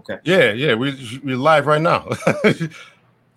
[0.00, 0.18] Okay.
[0.24, 2.08] Yeah, yeah, we we live right now.
[2.42, 2.70] they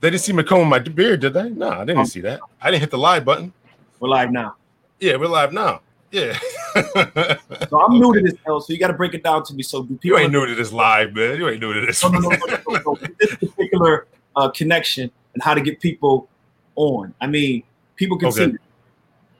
[0.01, 1.49] didn't see me combing my beard, did they?
[1.49, 2.39] No, I didn't um, see that.
[2.61, 3.51] I didn't hit the live button.
[3.99, 4.55] We're live now.
[4.99, 5.81] Yeah, we're live now.
[6.11, 6.37] Yeah.
[6.75, 9.63] so I'm new to this, L, so you got to break it down to me.
[9.63, 10.19] So do people?
[10.19, 11.37] You ain't new to this live, man.
[11.37, 12.01] You ain't new to this.
[12.03, 12.37] No, no, no,
[12.67, 16.29] no, This particular uh, connection and how to get people
[16.75, 17.13] on.
[17.19, 17.63] I mean,
[17.95, 18.45] people can okay.
[18.45, 18.61] see, it,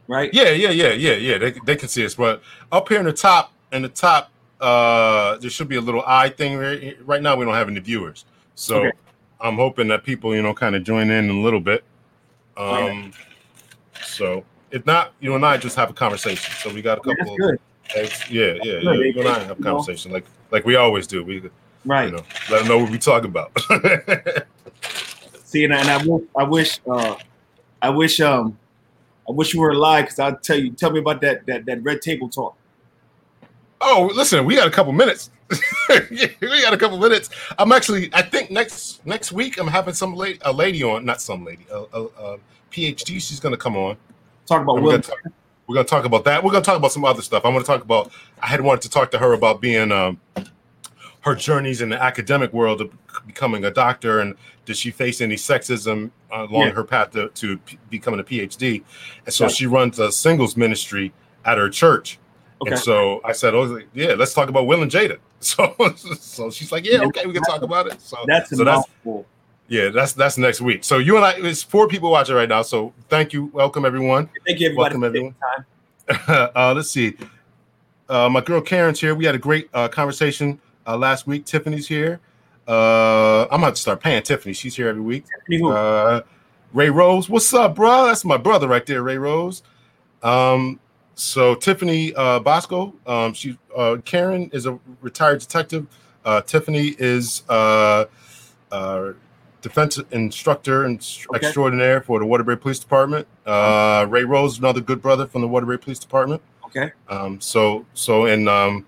[0.08, 0.34] right?
[0.34, 1.38] Yeah, yeah, yeah, yeah, yeah.
[1.38, 4.32] They they can see us, but up here in the top, in the top,
[4.64, 6.57] uh, there should be a little eye thing.
[6.57, 8.25] Right, right now, we don't have any viewers,
[8.55, 8.91] so okay.
[9.41, 11.84] I'm hoping that people, you know, kind of join in a little bit.
[12.55, 13.12] Um,
[14.05, 16.53] so if not, you and I just have a conversation.
[16.59, 17.34] So we got a couple.
[17.34, 17.59] Of,
[17.95, 18.94] yeah, yeah, yeah.
[18.94, 21.23] You and I have a conversation like like we always do.
[21.23, 21.50] We
[21.86, 22.05] right.
[22.05, 23.52] You know, let them know what we talking about.
[25.44, 27.16] See, and I, and I, wish, I wish, uh,
[27.80, 28.58] I wish, um,
[29.30, 30.72] I wish you were alive because I'll tell you.
[30.72, 32.55] Tell me about that that that red table talk.
[33.86, 35.30] Oh, listen, we got a couple minutes.
[35.90, 37.30] we got a couple minutes.
[37.60, 41.22] I'm actually, I think next next week I'm having some lady, a lady on, not
[41.22, 42.40] some lady, a, a, a
[42.72, 43.22] PhD.
[43.22, 43.98] She's going to come on
[44.45, 45.20] Talk about we're gonna talk,
[45.67, 46.44] we're gonna talk about that.
[46.44, 47.45] We're gonna talk about some other stuff.
[47.45, 48.12] I'm gonna talk about.
[48.42, 50.20] I had wanted to talk to her about being um,
[51.22, 52.92] her journeys in the academic world of
[53.25, 56.70] becoming a doctor, and did she face any sexism along yeah.
[56.72, 58.84] her path to, to p- becoming a PhD?
[59.25, 59.50] And so yeah.
[59.50, 61.14] she runs a singles ministry
[61.45, 62.20] at her church.
[62.64, 62.72] Okay.
[62.72, 66.72] And so I said, "Oh, yeah, let's talk about Will and Jada." So, so she's
[66.72, 68.88] like, "Yeah, okay, we can talk about it." So that's so that's
[69.67, 70.86] yeah, that's that's next week.
[70.86, 72.61] So you and I, it's four people watching right now.
[72.61, 74.30] So thank you, welcome everyone.
[74.47, 74.97] Thank you, everybody.
[74.97, 75.36] Welcome everyone.
[76.56, 77.17] uh, let's see.
[78.08, 79.16] Uh, my girl Karen's here.
[79.16, 81.45] We had a great uh, conversation uh, last week.
[81.45, 82.22] Tiffany's here.
[82.66, 84.53] Uh, I'm about to start paying Tiffany.
[84.53, 85.25] She's here every week.
[85.66, 86.22] Uh,
[86.72, 88.06] Ray Rose, what's up, bro?
[88.06, 89.61] That's my brother right there, Ray Rose.
[90.23, 90.80] Um,
[91.16, 95.88] so Tiffany uh, Bosco, um, she uh, Karen is a retired detective.
[96.25, 98.06] Uh, Tiffany is uh,
[98.72, 99.11] uh,
[99.61, 100.95] defense instructor and
[101.30, 101.45] okay.
[101.45, 103.28] extraordinaire for the Waterbury Police Department.
[103.45, 106.41] Uh, Ray Rose, another good brother from the Waterbury Police Department.
[106.66, 106.91] Okay.
[107.07, 108.85] Um, so so and um,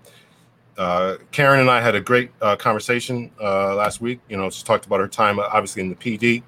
[0.76, 4.20] uh, Karen and I had a great uh, conversation uh, last week.
[4.28, 6.42] You know, she talked about her time, obviously in the PD,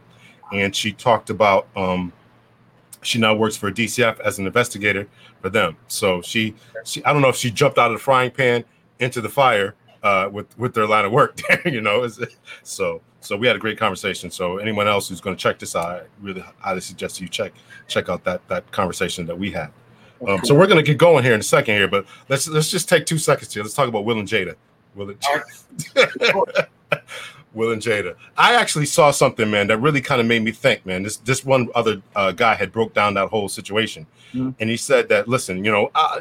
[0.53, 2.13] and she talked about um,
[3.03, 5.09] she now works for DCF as an investigator
[5.41, 5.77] for them.
[5.89, 6.55] So she,
[6.85, 8.65] she I don't know if she jumped out of the frying pan
[8.99, 11.39] into the fire uh, with with their line of work.
[11.65, 12.09] you know,
[12.63, 14.31] so so we had a great conversation.
[14.31, 17.53] So anyone else who's going to check this out, I really highly suggest you check
[17.87, 19.71] check out that that conversation that we had.
[20.27, 22.71] Um, so we're going to get going here in a second here, but let's let's
[22.71, 23.63] just take two seconds here.
[23.63, 24.57] Let's talk about Will and Jada.
[24.95, 26.69] Will and Jada.
[27.55, 28.15] Will and Jada.
[28.37, 31.03] I actually saw something, man, that really kind of made me think, man.
[31.03, 34.51] This this one other uh, guy had broke down that whole situation, mm-hmm.
[34.61, 36.21] and he said that, listen, you know, uh,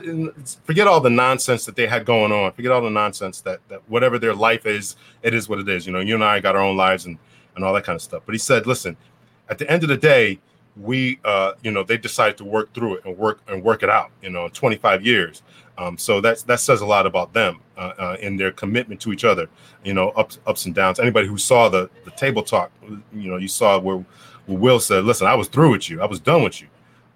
[0.64, 2.52] forget all the nonsense that they had going on.
[2.54, 5.86] Forget all the nonsense that that whatever their life is, it is what it is.
[5.86, 7.18] You know, you and I got our own lives and
[7.56, 8.24] and all that kind of stuff.
[8.26, 8.96] But he said, listen,
[9.50, 10.40] at the end of the day,
[10.80, 13.90] we, uh, you know, they decided to work through it and work and work it
[13.90, 14.12] out.
[14.22, 15.42] You know, 25 years.
[15.78, 19.12] Um, so that's that says a lot about them uh, uh, in their commitment to
[19.12, 19.48] each other.
[19.84, 21.00] You know, ups ups and downs.
[21.00, 22.72] Anybody who saw the the table talk,
[23.14, 24.04] you know, you saw where,
[24.48, 26.02] where Will said, "Listen, I was through with you.
[26.02, 26.68] I was done with you,"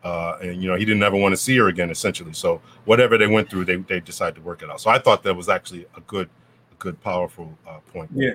[0.03, 1.89] uh, and you know, he didn't ever want to see her again.
[1.89, 4.79] Essentially, so whatever they went through, they they decided to work it out.
[4.79, 6.29] So I thought that was actually a good,
[6.71, 8.09] a good, powerful uh, point.
[8.13, 8.33] Yeah.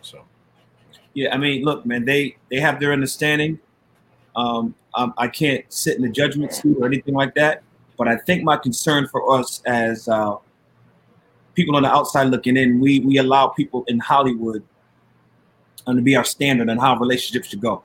[0.00, 0.22] So.
[1.12, 3.58] Yeah, I mean, look, man, they they have their understanding.
[4.36, 7.62] Um, um, I can't sit in the judgment seat or anything like that.
[7.96, 10.36] But I think my concern for us as uh,
[11.54, 14.62] people on the outside looking in, we we allow people in Hollywood
[15.86, 17.82] um, to be our standard on how relationships should go.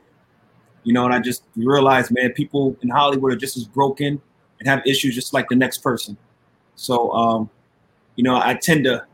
[0.84, 4.22] You know, and I just realized, man, people in Hollywood are just as broken
[4.60, 6.18] and have issues just like the next person.
[6.76, 7.50] So, um,
[8.16, 9.06] you know, I tend to,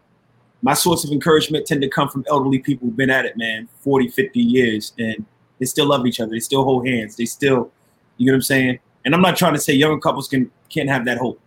[0.62, 3.68] my source of encouragement tend to come from elderly people who've been at it, man,
[3.82, 5.26] 40, 50 years, and
[5.60, 6.32] they still love each other.
[6.32, 7.16] They still hold hands.
[7.16, 7.72] They still,
[8.18, 8.80] you know what I'm saying?
[9.06, 11.40] And I'm not trying to say younger couples can can't have that hope,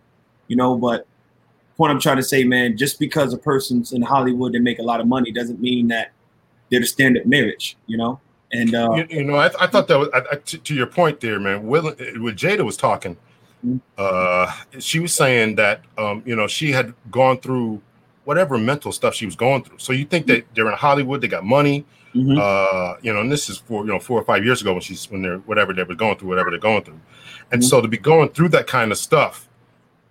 [0.47, 0.75] you know.
[0.75, 1.07] But
[1.77, 4.83] point I'm trying to say, man, just because a person's in Hollywood and make a
[4.83, 6.11] lot of money doesn't mean that
[6.69, 8.19] they're the standard marriage, you know.
[8.53, 10.85] And uh, you, you know, I, I, thought that was I, I, to, to, your
[10.85, 11.65] point there, man.
[11.65, 13.15] Will, when Jada was talking,
[13.65, 13.77] mm-hmm.
[13.97, 17.81] uh, she was saying that um, you know she had gone through
[18.23, 19.79] whatever mental stuff she was going through.
[19.79, 22.37] So you think that they're in Hollywood, they got money, mm-hmm.
[22.39, 24.81] uh, you know, and this is for you know four or five years ago when
[24.81, 26.99] she's when they're whatever they were going through, whatever they're going through.
[27.51, 27.67] And mm-hmm.
[27.67, 29.49] so to be going through that kind of stuff,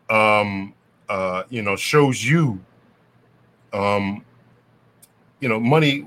[0.09, 0.75] um,
[1.09, 2.61] uh, you know, shows you,
[3.73, 4.25] um,
[5.41, 6.07] you know, money.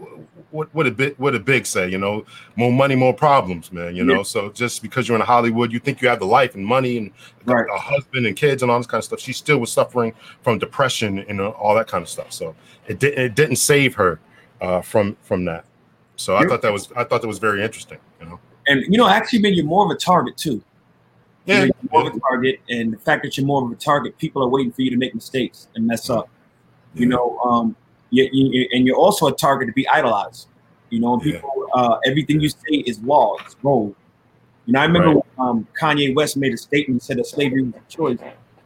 [0.54, 3.96] What what a bit what a big say, you know, more money, more problems, man.
[3.96, 4.24] You know, yeah.
[4.24, 7.12] so just because you're in Hollywood, you think you have the life and money and
[7.46, 7.66] right.
[7.74, 9.20] a husband and kids and all this kind of stuff.
[9.20, 10.14] She still was suffering
[10.44, 12.32] from depression and all that kind of stuff.
[12.32, 12.56] So
[12.88, 14.20] it didn't it didn't save her
[14.62, 15.66] uh, from from that.
[16.16, 17.98] So I thought that was I thought that was very interesting.
[18.20, 20.64] You know, and you know, actually, man, you're more of a target too.
[21.46, 24.18] Yeah, you're more of a target, and the fact that you're more of a target,
[24.18, 26.30] people are waiting for you to make mistakes and mess up.
[26.94, 27.76] You know, um,
[28.14, 30.48] you, you, and you're also a target to be idolized.
[30.90, 33.96] You know, people, uh, everything you say is law, it's gold.
[34.66, 35.26] You know, I remember right.
[35.38, 38.20] when, um, Kanye West made a statement said that slavery was a choice,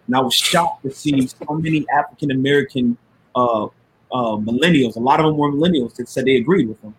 [0.05, 2.97] and I was shocked to see so many African American
[3.35, 4.97] uh, uh, millennials.
[4.97, 6.93] A lot of them were millennials that said they agreed with him.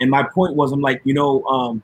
[0.00, 1.82] And my point was, I'm like, you know, um,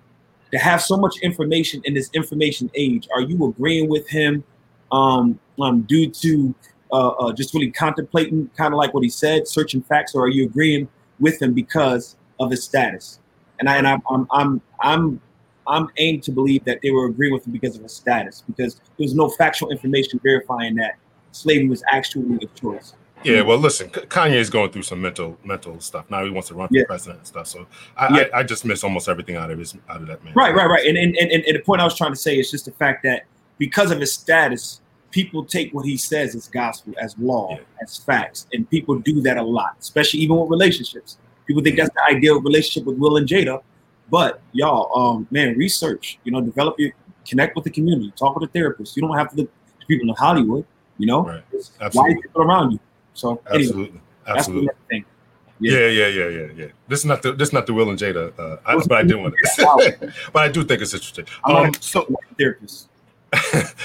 [0.52, 4.44] to have so much information in this information age, are you agreeing with him
[4.92, 6.54] um, um, due to
[6.94, 10.28] uh, uh, just really contemplating kind of like what he said, searching facts, or are
[10.28, 10.86] you agreeing
[11.18, 13.18] with him because of his status?
[13.58, 15.20] And I and I'm I'm I'm I'm,
[15.66, 18.80] I'm aimed to believe that they were agreeing with him because of his status, because
[18.96, 20.94] there's no factual information verifying that
[21.32, 22.94] slavery was actually a choice.
[23.24, 26.22] Yeah, well, listen, Kanye is going through some mental mental stuff now.
[26.24, 26.84] He wants to run for yeah.
[26.86, 27.48] president and stuff.
[27.48, 28.24] So I, yeah.
[28.32, 30.34] I, I, just miss almost everything out of his out of that man.
[30.34, 30.86] Right, right, right.
[30.86, 33.02] And and, and and the point I was trying to say is just the fact
[33.04, 33.24] that
[33.58, 34.82] because of his status,
[35.14, 37.60] people take what he says as gospel, as law, yeah.
[37.80, 41.18] as facts, and people do that a lot, especially even with relationships.
[41.46, 43.62] People think that's the ideal relationship with Will and Jada,
[44.10, 46.18] but y'all, um, man, research.
[46.24, 46.90] You know, develop your
[47.24, 48.96] connect with the community, talk with a therapist.
[48.96, 49.50] You don't have to look
[49.80, 50.66] to people in Hollywood.
[50.98, 51.42] You know, right.
[51.92, 52.80] why people around you
[53.14, 54.68] so absolutely, anyway, absolutely.
[54.90, 55.78] Yeah.
[55.78, 55.86] yeah.
[55.86, 58.36] yeah, yeah, yeah, yeah, This is not the this is not the Will and Jada,
[58.38, 61.26] uh, I, but I do want to, but I do think it's interesting.
[61.44, 62.04] Um, so
[62.36, 62.88] therapist.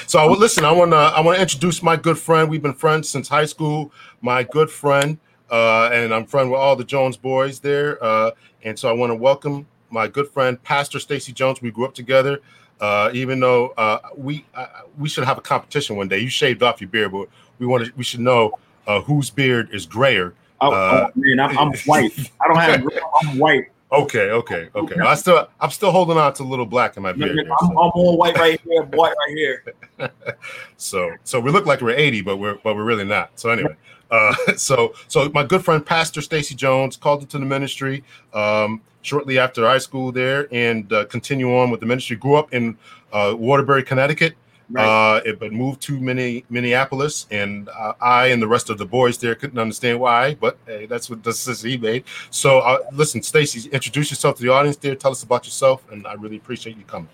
[0.07, 0.65] So I would listen.
[0.65, 2.49] I want to I want to introduce my good friend.
[2.49, 3.91] We've been friends since high school.
[4.21, 5.17] My good friend,
[5.49, 8.03] uh, and I'm friend with all the Jones boys there.
[8.03, 8.31] Uh,
[8.63, 11.61] and so I want to welcome my good friend, Pastor Stacy Jones.
[11.61, 12.39] We grew up together.
[12.79, 14.67] Uh, even though uh, we uh,
[14.97, 16.19] we should have a competition one day.
[16.19, 17.27] You shaved off your beard, but
[17.59, 18.57] we want to we should know
[18.87, 20.33] uh, whose beard is grayer.
[20.61, 22.31] Oh, oh I'm, I'm, white.
[22.41, 22.83] I don't have.
[23.21, 23.65] I'm white.
[23.91, 24.99] Okay, okay, okay.
[24.99, 27.39] I still, I'm still holding on to a little black in my beard.
[27.39, 29.63] I'm, I'm all white right here, white right here.
[30.77, 33.31] so, so we look like we're 80, but we're, but we're really not.
[33.39, 33.75] So anyway,
[34.11, 38.03] uh, so, so my good friend Pastor Stacy Jones called into the ministry
[38.33, 42.15] um, shortly after high school there, and uh, continue on with the ministry.
[42.15, 42.77] Grew up in
[43.11, 44.35] uh, Waterbury, Connecticut.
[44.71, 45.17] Right.
[45.17, 48.85] Uh, it, but moved to Mini, Minneapolis, and uh, I and the rest of the
[48.85, 50.35] boys there couldn't understand why.
[50.35, 52.03] But hey, that's what decision he made.
[52.29, 54.93] So, uh, listen, Stacy, introduce yourself to the audience there.
[54.93, 57.09] Tell us about yourself, and I really appreciate you coming.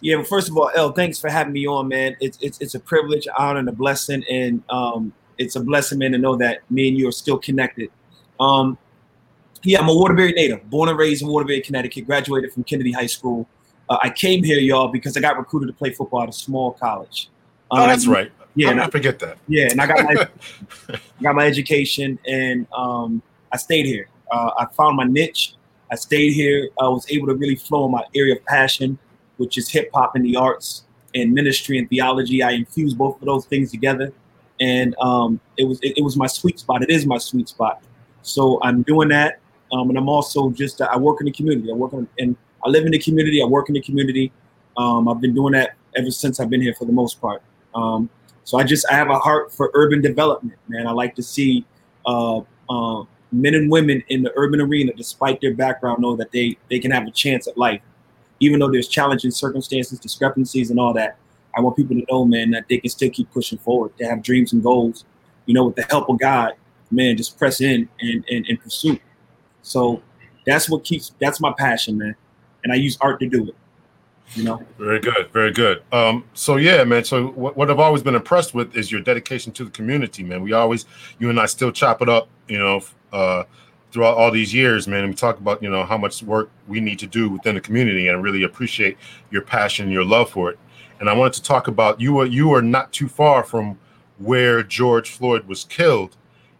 [0.00, 2.16] Yeah, well, first of all, El, thanks for having me on, man.
[2.20, 6.12] It's it's, it's a privilege, honor, and a blessing, and um, it's a blessing, man,
[6.12, 7.90] to know that me and you are still connected.
[8.40, 8.78] Um,
[9.62, 12.06] yeah, I'm a Waterbury native, born and raised in Waterbury, Connecticut.
[12.06, 13.46] Graduated from Kennedy High School.
[13.88, 16.72] Uh, I came here, y'all, because I got recruited to play football at a small
[16.72, 17.30] college.
[17.70, 18.32] Um, oh, that's right.
[18.54, 19.38] Yeah, I, I forget that.
[19.48, 23.22] Yeah, and I got my got my education, and um,
[23.52, 24.08] I stayed here.
[24.30, 25.54] Uh, I found my niche.
[25.90, 26.68] I stayed here.
[26.80, 28.98] I was able to really flow in my area of passion,
[29.36, 30.84] which is hip hop and the arts
[31.14, 32.42] and ministry and theology.
[32.42, 34.12] I infused both of those things together,
[34.58, 36.82] and um, it was it, it, was my sweet spot.
[36.82, 37.82] It is my sweet spot.
[38.22, 39.38] So I'm doing that,
[39.72, 41.70] um, and I'm also just I work in the community.
[41.70, 43.42] I work in, in I live in the community.
[43.42, 44.32] I work in the community.
[44.76, 47.42] Um, I've been doing that ever since I've been here for the most part.
[47.74, 48.10] Um,
[48.44, 50.86] so I just I have a heart for urban development, man.
[50.86, 51.64] I like to see
[52.06, 56.56] uh, uh, men and women in the urban arena, despite their background, know that they
[56.70, 57.80] they can have a chance at life,
[58.40, 61.16] even though there's challenging circumstances, discrepancies, and all that.
[61.56, 63.92] I want people to know, man, that they can still keep pushing forward.
[63.98, 65.04] They have dreams and goals.
[65.46, 66.52] You know, with the help of God,
[66.90, 68.98] man, just press in and and, and pursue.
[69.62, 70.02] So
[70.46, 72.16] that's what keeps that's my passion, man
[72.66, 73.54] and I use art to do it.
[74.34, 74.66] You know.
[74.76, 75.84] Very good, very good.
[75.92, 77.04] Um, so yeah, man.
[77.04, 80.42] So what, what I've always been impressed with is your dedication to the community, man.
[80.42, 80.84] We always,
[81.20, 82.80] you and I, still chop it up, you know,
[83.12, 83.44] uh,
[83.92, 85.04] throughout all these years, man.
[85.04, 87.60] And we talk about, you know, how much work we need to do within the
[87.60, 88.98] community, and I really appreciate
[89.30, 90.58] your passion, your love for it.
[90.98, 92.18] And I wanted to talk about you.
[92.18, 93.78] Are you are not too far from
[94.18, 96.16] where George Floyd was killed,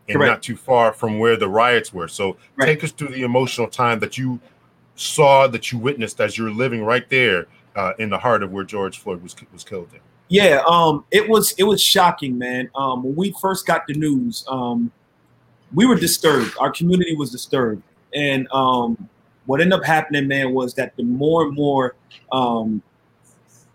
[0.08, 0.30] and Correct.
[0.30, 2.06] not too far from where the riots were.
[2.06, 2.66] So right.
[2.66, 4.38] take us through the emotional time that you
[4.96, 8.64] saw that you witnessed as you're living right there uh, in the heart of where
[8.64, 10.00] George Floyd was was killed in?
[10.28, 12.68] Yeah, um, it was it was shocking, man.
[12.74, 14.90] Um, when we first got the news, um,
[15.72, 16.56] we were disturbed.
[16.58, 17.82] Our community was disturbed,
[18.14, 19.08] and um,
[19.44, 21.94] what ended up happening, man, was that the more and more
[22.32, 22.82] um,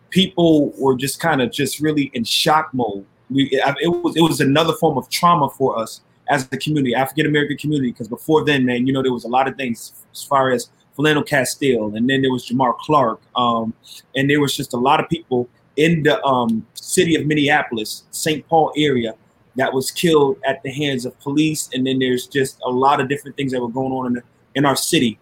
[0.09, 3.05] people were just kind of just really in shock mode.
[3.29, 7.25] We, it was it was another form of trauma for us as a community, African
[7.25, 10.23] American community, because before then, man, you know, there was a lot of things as
[10.23, 10.69] far as
[11.01, 13.73] Philando Castile, and then there was Jamar Clark, um,
[14.15, 18.47] and there was just a lot of people in the um, city of Minneapolis, St.
[18.47, 19.15] Paul area,
[19.55, 21.69] that was killed at the hands of police.
[21.73, 24.23] And then there's just a lot of different things that were going on in the
[24.55, 25.17] in our city.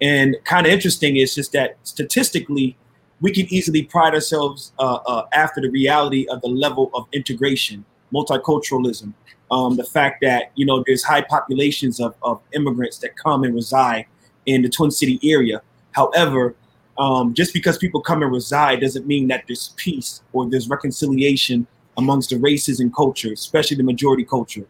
[0.00, 2.76] And kind of interesting is just that statistically,
[3.20, 7.84] we can easily pride ourselves uh, uh, after the reality of the level of integration,
[8.12, 9.14] multiculturalism,
[9.52, 13.54] um, the fact that you know there's high populations of, of immigrants that come and
[13.54, 14.06] reside
[14.46, 15.62] in the Twin City area.
[15.92, 16.54] However,
[16.98, 21.66] um, just because people come and reside doesn't mean that there's peace or there's reconciliation
[21.96, 24.66] amongst the races and culture, especially the majority culture.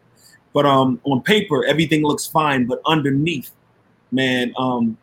[0.52, 3.50] But um, on paper, everything looks fine, but underneath,
[4.12, 4.96] man, um,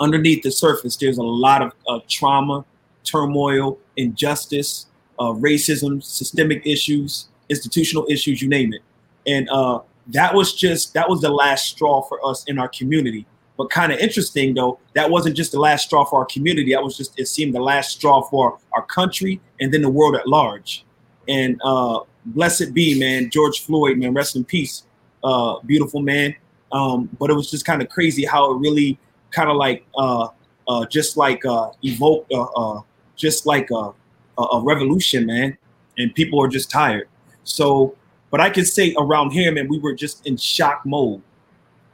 [0.00, 2.64] underneath the surface, there's a lot of uh, trauma,
[3.04, 4.86] turmoil, injustice,
[5.18, 8.82] uh, racism, systemic issues, institutional issues, you name it.
[9.26, 13.26] And uh, that was just that was the last straw for us in our community.
[13.56, 16.72] But kind of interesting though, that wasn't just the last straw for our community.
[16.72, 20.14] That was just it seemed the last straw for our country and then the world
[20.14, 20.84] at large.
[21.28, 24.84] And uh, blessed be, man, George Floyd, man, rest in peace,
[25.24, 26.34] uh, beautiful man.
[26.72, 28.98] Um, but it was just kind of crazy how it really
[29.30, 30.28] kind of like uh,
[30.68, 32.82] uh, just like uh, evoked uh, uh,
[33.14, 33.92] just like a,
[34.38, 35.56] a revolution, man.
[35.98, 37.08] And people are just tired.
[37.44, 37.96] So,
[38.30, 41.22] but I can say around here, man, we were just in shock mode.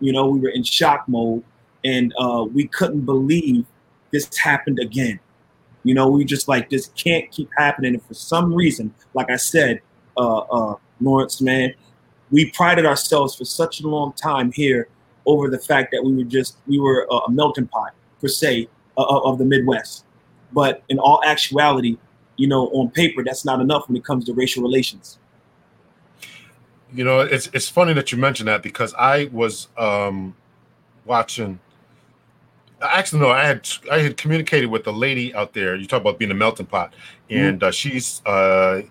[0.00, 1.44] You know, we were in shock mode,
[1.84, 3.66] and uh, we couldn't believe
[4.12, 5.18] this happened again.
[5.84, 7.94] You know, we just like this can't keep happening.
[7.94, 9.80] And for some reason, like I said,
[10.16, 11.74] uh, uh, Lawrence, man,
[12.30, 14.88] we prided ourselves for such a long time here
[15.26, 19.38] over the fact that we were just we were a melting pot per se of
[19.38, 20.04] the Midwest.
[20.52, 21.98] But in all actuality,
[22.36, 25.18] you know, on paper, that's not enough when it comes to racial relations.
[26.92, 30.36] You know, it's it's funny that you mentioned that because I was um,
[31.04, 31.58] watching.
[32.82, 35.76] Actually, no, I had I had communicated with a lady out there.
[35.76, 36.92] You talk about being a melting pot,
[37.30, 37.44] mm-hmm.
[37.44, 37.68] and mm-hmm.
[37.68, 38.82] uh, she's uh,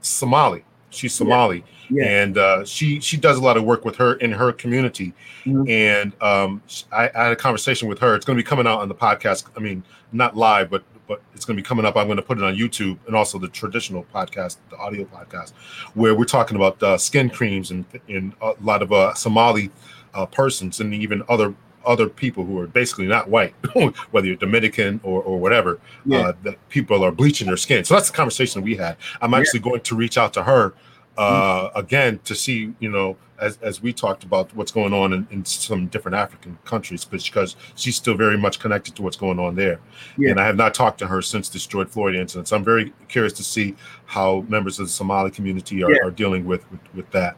[0.00, 0.64] Somali.
[0.90, 2.04] She's Somali, yeah.
[2.04, 2.22] Yeah.
[2.22, 5.12] and uh, she she does a lot of work with her in her community.
[5.44, 5.68] Mm-hmm.
[5.68, 8.14] And um, I, I, had a conversation with her.
[8.14, 9.44] It's going to be coming out on the podcast.
[9.56, 11.96] I mean, not live, but but it's going to be coming up.
[11.96, 15.52] I'm going to put it on YouTube and also the traditional podcast, the audio podcast,
[15.94, 19.70] where we're talking about uh, skin creams and, and a lot of uh, Somali
[20.14, 21.54] uh, persons and even other
[21.86, 23.54] other people who are basically not white,
[24.10, 26.18] whether you're Dominican or, or whatever, yeah.
[26.18, 27.84] uh, that people are bleaching their skin.
[27.84, 28.96] So that's the conversation we had.
[29.20, 29.70] I'm actually yeah.
[29.70, 30.74] going to reach out to her
[31.16, 31.78] uh, mm-hmm.
[31.78, 35.44] again to see, you know, as, as we talked about what's going on in, in
[35.44, 39.78] some different African countries, because she's still very much connected to what's going on there.
[40.16, 40.30] Yeah.
[40.30, 42.48] And I have not talked to her since this George Floyd incident.
[42.48, 43.76] So I'm very curious to see
[44.06, 45.98] how members of the Somali community are, yeah.
[46.02, 47.36] are dealing with, with, with that.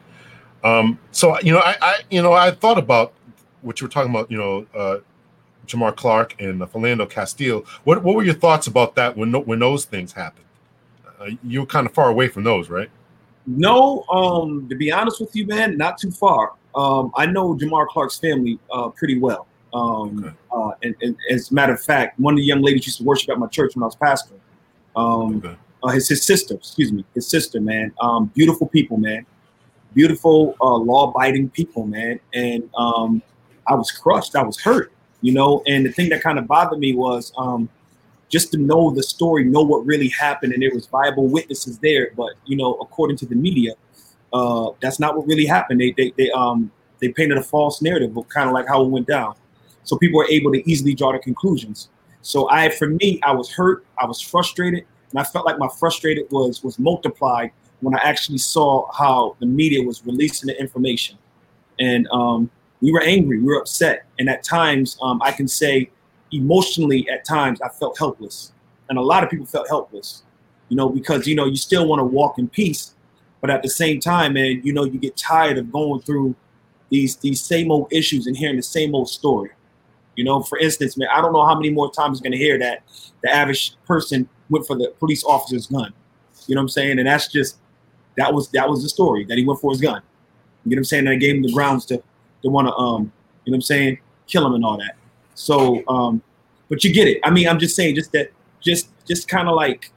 [0.65, 3.13] Um, so you know, I, I, you know, I thought about
[3.63, 4.31] what you were talking about.
[4.31, 4.99] You know, uh,
[5.67, 7.65] Jamar Clark and uh, Philando Castile.
[7.85, 10.47] What what were your thoughts about that when when those things happened?
[11.21, 12.91] Uh, you were kind of far away from those, right?
[13.47, 16.53] No, um, to be honest with you, man, not too far.
[16.75, 19.47] Um, I know Jamar Clark's family uh, pretty well.
[19.73, 20.35] Um, okay.
[20.53, 23.05] uh, and, and, as a matter of fact, one of the young ladies used to
[23.05, 24.35] worship at my church when I was pastor.
[24.97, 25.57] Um, okay.
[25.83, 27.93] uh, his, his sister, excuse me, his sister, man.
[28.01, 29.27] Um, beautiful people, man.
[29.95, 32.21] Beautiful, uh, law-abiding people, man.
[32.33, 33.23] And um,
[33.69, 34.35] I was crushed.
[34.35, 35.63] I was hurt, you know.
[35.67, 37.69] And the thing that kind of bothered me was um,
[38.29, 42.11] just to know the story, know what really happened, and there was viable witnesses there.
[42.17, 43.75] But you know, according to the media,
[44.33, 45.81] uh, that's not what really happened.
[45.81, 46.71] They they they um
[47.01, 49.35] they painted a false narrative, but kind of like how it went down.
[49.85, 51.89] So people were able to easily draw the conclusions.
[52.23, 55.69] So I, for me, I was hurt, I was frustrated, and I felt like my
[55.79, 61.17] frustrated was was multiplied when I actually saw how the media was releasing the information,
[61.79, 65.91] and um, we were angry, we were upset, and at times um, I can say
[66.33, 68.53] emotionally at times I felt helpless.
[68.89, 70.23] And a lot of people felt helpless,
[70.69, 72.95] you know, because, you know, you still want to walk in peace.
[73.41, 76.35] But at the same time, man, you know, you get tired of going through
[76.91, 79.51] these these same old issues and hearing the same old story.
[80.17, 82.59] You know, for instance, man, I don't know how many more times you're gonna hear
[82.59, 82.83] that
[83.23, 85.93] the average person went for the police officer's gun.
[86.47, 86.99] You know what I'm saying?
[86.99, 87.59] And that's just
[88.17, 90.03] that was that was the story that he went for his gun.
[90.65, 91.07] You know what I'm saying?
[91.07, 92.03] And I gave him the grounds to
[92.43, 93.13] to want to um,
[93.45, 94.97] you know what I'm saying, kill him and all that.
[95.35, 96.23] So, um,
[96.69, 97.19] but you get it.
[97.25, 98.31] I mean, I'm just saying, just that,
[98.61, 99.91] just just kind of like,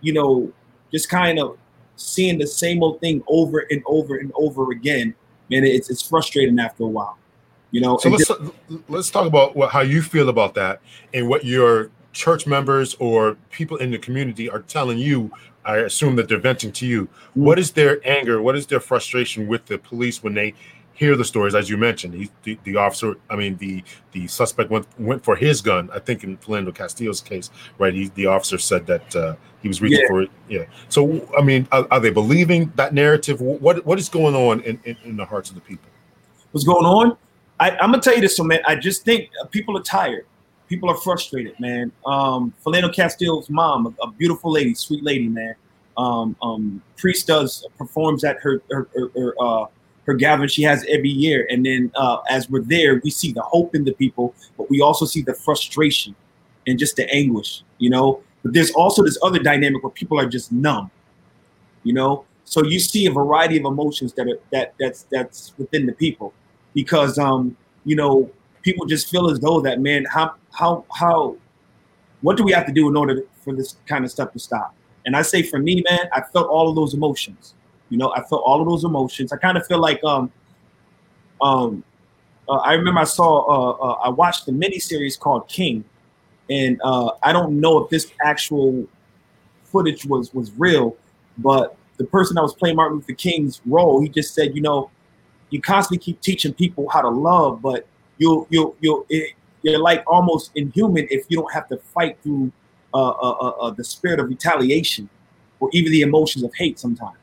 [0.00, 0.52] you know,
[0.92, 1.56] just kind of
[1.96, 5.14] seeing the same old thing over and over and over again,
[5.48, 7.16] man, it's it's frustrating after a while.
[7.70, 7.98] You know.
[7.98, 8.40] So let's just,
[8.88, 10.80] let's talk about what, how you feel about that
[11.14, 15.30] and what your church members or people in the community are telling you.
[15.62, 17.04] I assume that they're venting to you.
[17.04, 17.44] Mm-hmm.
[17.44, 18.40] What is their anger?
[18.42, 20.54] What is their frustration with the police when they
[21.00, 22.12] hear the stories as you mentioned.
[22.12, 25.88] He, the, the, officer, I mean, the the suspect went went for his gun.
[25.94, 27.94] I think in Philando Castillo's case, right?
[27.94, 30.08] He, the officer said that uh, he was reaching yeah.
[30.08, 30.30] for it.
[30.48, 30.64] Yeah.
[30.90, 33.40] So, I mean, are, are, they believing that narrative?
[33.40, 35.88] What what is going on in, in, in, the hearts of the people?
[36.52, 37.16] What's going on?
[37.58, 38.60] I, am gonna tell you this, so man.
[38.66, 40.26] I just think people are tired.
[40.68, 41.90] People are frustrated, man.
[42.04, 45.54] Um, Philando Castile's mom, a, a, beautiful lady, sweet lady, man.
[45.96, 49.66] Um, um, Priest does performs at her her her, her, uh,
[50.10, 53.42] her gathering she has every year, and then uh, as we're there, we see the
[53.42, 56.14] hope in the people, but we also see the frustration
[56.66, 58.20] and just the anguish, you know.
[58.42, 60.90] But there's also this other dynamic where people are just numb,
[61.84, 62.24] you know.
[62.44, 66.34] So you see a variety of emotions that are that that's that's within the people
[66.74, 68.28] because um, you know,
[68.62, 71.36] people just feel as though that man, how how how
[72.22, 74.74] what do we have to do in order for this kind of stuff to stop?
[75.06, 77.54] And I say for me, man, I felt all of those emotions.
[77.90, 79.32] You know, I felt all of those emotions.
[79.32, 80.32] I kind of feel like um
[81.40, 81.84] um
[82.48, 85.84] uh, I remember I saw uh, uh, I watched the miniseries called King,
[86.48, 88.86] and uh, I don't know if this actual
[89.64, 90.96] footage was was real,
[91.38, 94.90] but the person that was playing Martin Luther King's role, he just said, you know,
[95.50, 97.86] you constantly keep teaching people how to love, but
[98.18, 102.50] you'll you'll you'll it, you're like almost inhuman if you don't have to fight through
[102.94, 105.08] uh, uh, the spirit of retaliation
[105.60, 107.19] or even the emotions of hate sometimes.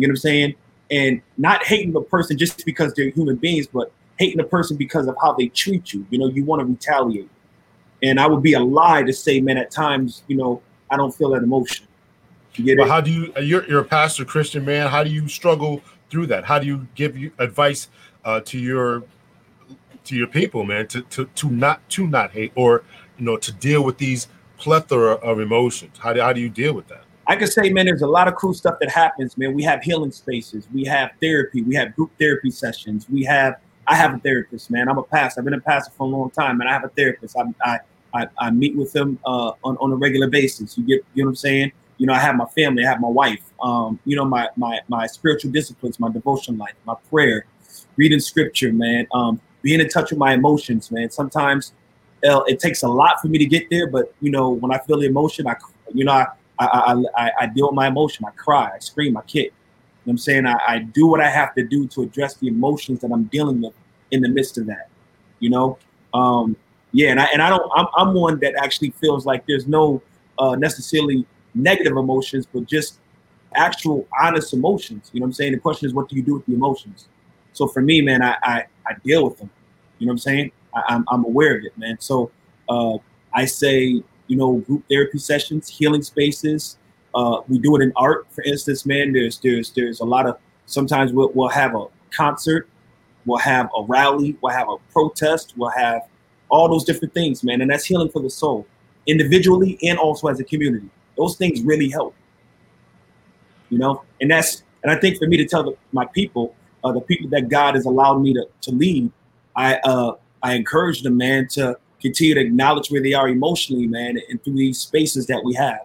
[0.00, 0.54] You know what I'm saying?
[0.90, 5.06] And not hating the person just because they're human beings, but hating the person because
[5.06, 6.06] of how they treat you.
[6.10, 7.28] You know, you want to retaliate.
[8.02, 11.14] And I would be a lie to say, man, at times, you know, I don't
[11.14, 11.86] feel that emotion.
[12.54, 12.90] You get but it?
[12.90, 13.32] how do you?
[13.40, 14.88] You're, you're a pastor, Christian man.
[14.88, 15.80] How do you struggle
[16.10, 16.44] through that?
[16.44, 17.88] How do you give you advice
[18.24, 19.04] uh, to your
[20.04, 22.82] to your people, man, to, to to not to not hate or
[23.18, 24.28] you know to deal with these
[24.58, 25.98] plethora of emotions?
[25.98, 27.04] How do how do you deal with that?
[27.30, 29.54] I can say, man, there's a lot of cool stuff that happens, man.
[29.54, 33.54] We have healing spaces, we have therapy, we have group therapy sessions, we have.
[33.86, 34.88] I have a therapist, man.
[34.88, 35.40] I'm a pastor.
[35.40, 37.36] I've been a pastor for a long time, and I have a therapist.
[37.36, 37.78] I I,
[38.12, 40.76] I, I meet with them uh, on on a regular basis.
[40.76, 41.72] You get, you know what I'm saying?
[41.98, 43.44] You know, I have my family, I have my wife.
[43.62, 47.46] Um, you know, my my my spiritual disciplines, my devotion life, my prayer,
[47.96, 49.06] reading scripture, man.
[49.14, 51.10] Um, being in touch with my emotions, man.
[51.10, 51.74] Sometimes
[52.28, 54.78] uh, it takes a lot for me to get there, but you know, when I
[54.78, 55.54] feel the emotion, I,
[55.94, 56.26] you know, I
[56.66, 58.24] I, I, I deal with my emotion.
[58.26, 59.46] I cry, I scream, I kick.
[59.46, 59.54] You know
[60.04, 60.46] what I'm saying?
[60.46, 63.60] I, I do what I have to do to address the emotions that I'm dealing
[63.60, 63.74] with
[64.10, 64.88] in the midst of that.
[65.38, 65.78] You know?
[66.14, 66.56] Um,
[66.92, 70.02] yeah, and I and I don't I'm, I'm one that actually feels like there's no
[70.38, 72.98] uh, necessarily negative emotions, but just
[73.54, 75.10] actual honest emotions.
[75.12, 75.52] You know what I'm saying?
[75.52, 77.08] The question is what do you do with the emotions?
[77.52, 79.50] So for me, man, I I, I deal with them.
[79.98, 80.52] You know what I'm saying?
[80.74, 81.96] I, am I'm, I'm aware of it, man.
[82.00, 82.30] So
[82.68, 82.98] uh,
[83.32, 86.78] I say, you know, group therapy sessions, healing spaces.
[87.16, 89.12] Uh, we do it in art, for instance, man.
[89.12, 92.68] There's there's there's a lot of sometimes we'll, we'll have a concert,
[93.26, 96.02] we'll have a rally, we'll have a protest, we'll have
[96.48, 97.60] all those different things, man.
[97.60, 98.68] And that's healing for the soul,
[99.08, 100.88] individually and also as a community.
[101.16, 102.14] Those things really help.
[103.68, 106.92] You know, and that's and I think for me to tell the, my people, uh,
[106.92, 109.10] the people that God has allowed me to, to lead,
[109.56, 114.18] I uh, I encourage them, man, to continue to acknowledge where they are emotionally, man,
[114.28, 115.80] and through these spaces that we have.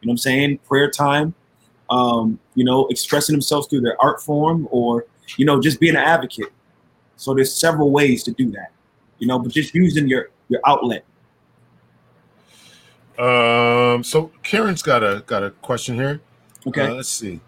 [0.00, 0.58] You know what I'm saying?
[0.58, 1.34] Prayer time,
[1.90, 6.02] um, you know, expressing themselves through their art form or, you know, just being an
[6.02, 6.52] advocate.
[7.16, 8.72] So there's several ways to do that,
[9.18, 11.04] you know, but just using your your outlet.
[13.18, 16.20] Um, so Karen's got a got a question here.
[16.66, 16.82] Okay.
[16.82, 17.40] Uh, let's see.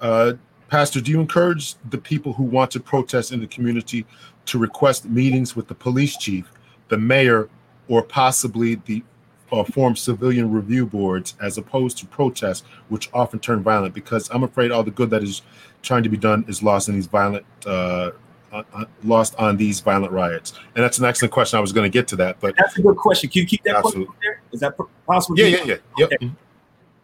[0.00, 0.34] Uh,
[0.68, 4.06] Pastor, do you encourage the people who want to protest in the community
[4.46, 6.50] to request meetings with the police chief,
[6.88, 7.48] the mayor,
[7.88, 9.02] or possibly the
[9.50, 13.94] uh, form civilian review boards as opposed to protests, which often turn violent?
[13.94, 15.42] Because I'm afraid all the good that is
[15.82, 18.10] trying to be done is lost in these violent, uh,
[18.52, 20.52] uh, uh lost on these violent riots.
[20.74, 21.56] And that's an excellent question.
[21.56, 23.30] I was going to get to that, but that's a good question.
[23.30, 24.14] Can you keep that Absolutely.
[24.22, 24.42] there?
[24.52, 25.38] Is that possible?
[25.38, 25.76] Yeah, yeah, yeah.
[25.98, 26.12] Yep.
[26.12, 26.30] Okay.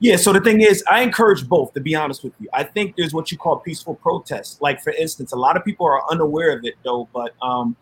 [0.00, 2.48] Yeah, so the thing is, I encourage both, to be honest with you.
[2.52, 4.60] I think there's what you call peaceful protests.
[4.60, 7.74] Like, for instance, a lot of people are unaware of it, though, but um,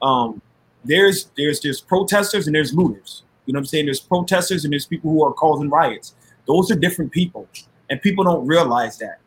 [0.00, 0.40] um,
[0.86, 3.22] there's there's there's protesters and there's looters.
[3.46, 3.86] You know what I'm saying?
[3.86, 6.14] There's protesters and there's people who are causing riots.
[6.46, 7.48] Those are different people,
[7.90, 9.20] and people don't realize that.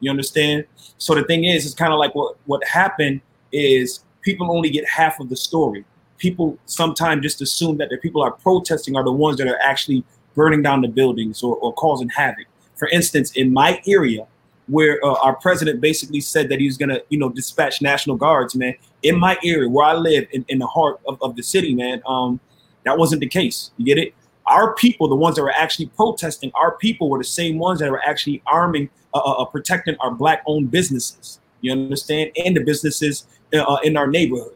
[0.00, 0.64] You understand?
[0.98, 3.20] So the thing is, it's kind of like what what happened
[3.52, 5.84] is people only get half of the story.
[6.18, 10.04] People sometimes just assume that the people are protesting are the ones that are actually
[10.34, 12.46] burning down the buildings or, or causing havoc.
[12.76, 14.26] For instance, in my area,
[14.66, 18.54] where uh, our president basically said that he was to, you know, dispatch National Guards,
[18.54, 18.74] man,
[19.04, 22.02] in my area where I live in, in the heart of, of the city, man,
[22.06, 22.40] um,
[22.84, 23.70] that wasn't the case.
[23.76, 24.14] You get it?
[24.46, 27.90] Our people, the ones that were actually protesting, our people were the same ones that
[27.90, 31.40] were actually arming, uh, uh, uh protecting our black-owned businesses.
[31.60, 32.32] You understand?
[32.44, 34.54] And the businesses uh, uh, in our neighborhood.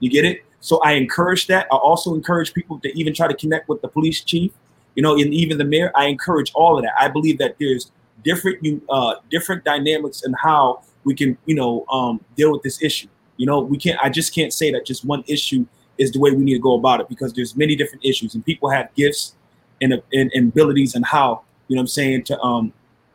[0.00, 0.44] You get it?
[0.60, 1.68] So I encourage that.
[1.70, 4.52] I also encourage people to even try to connect with the police chief
[4.98, 6.92] you know, and even the mayor, I encourage all of that.
[6.98, 7.92] I believe that there's
[8.24, 13.06] different uh, different dynamics and how we can, you know, um, deal with this issue.
[13.38, 13.98] You know, we can't.
[14.02, 15.64] I just can't say that just one issue
[15.96, 18.44] is the way we need to go about it because there's many different issues and
[18.44, 19.34] people have gifts
[19.80, 22.72] and, and, and abilities and how you know what I'm saying to um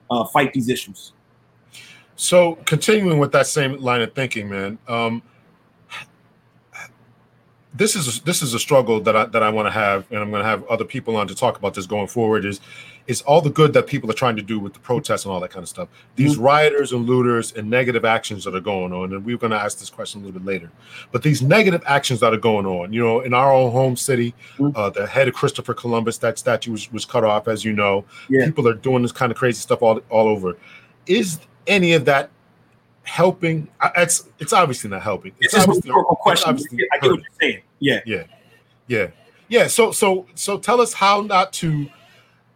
[0.09, 1.13] uh, fight these issues.
[2.15, 4.77] So continuing with that same line of thinking, man.
[4.87, 5.21] Um,
[7.73, 10.29] this is this is a struggle that I that I want to have, and I'm
[10.29, 12.45] going to have other people on to talk about this going forward.
[12.45, 12.59] Is
[13.07, 15.39] is all the good that people are trying to do with the protests and all
[15.39, 15.89] that kind of stuff.
[16.15, 16.43] These mm-hmm.
[16.43, 19.79] rioters and looters and negative actions that are going on, and we're going to ask
[19.79, 20.71] this question a little bit later.
[21.11, 24.33] But these negative actions that are going on, you know, in our own home city,
[24.57, 24.77] mm-hmm.
[24.77, 28.05] uh, the head of Christopher Columbus, that statue was, was cut off, as you know.
[28.29, 28.45] Yeah.
[28.45, 30.57] People are doing this kind of crazy stuff all all over.
[31.07, 32.29] Is any of that
[33.03, 33.67] helping?
[33.95, 35.33] It's it's obviously not helping.
[35.39, 36.55] It's, it's obviously, a question.
[36.55, 37.61] I get what you're saying.
[37.79, 38.23] Yeah, yeah,
[38.87, 39.07] yeah,
[39.49, 39.67] yeah.
[39.67, 41.87] So so so tell us how not to.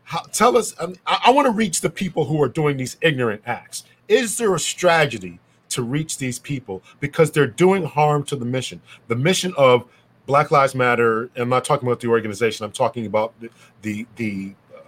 [0.04, 0.74] How, tell us.
[0.80, 3.84] Um, I, I want to reach the people who are doing these ignorant acts.
[4.08, 8.82] Is there a strategy to reach these people because they're doing harm to the mission?
[9.10, 9.84] The mission of
[10.26, 11.30] Black Lives Matter.
[11.36, 12.66] I'm not talking about the organization.
[12.66, 13.50] I'm talking about the
[13.82, 14.80] the the, uh,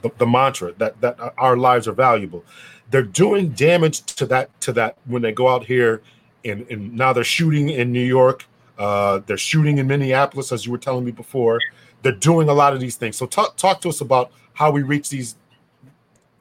[0.00, 2.42] the, the mantra that that our lives are valuable
[2.90, 6.02] they're doing damage to that to that when they go out here
[6.44, 8.46] and, and now they're shooting in New York.
[8.78, 11.60] Uh, they're shooting in Minneapolis, as you were telling me before.
[12.02, 13.16] They're doing a lot of these things.
[13.16, 15.36] So talk talk to us about how we reach these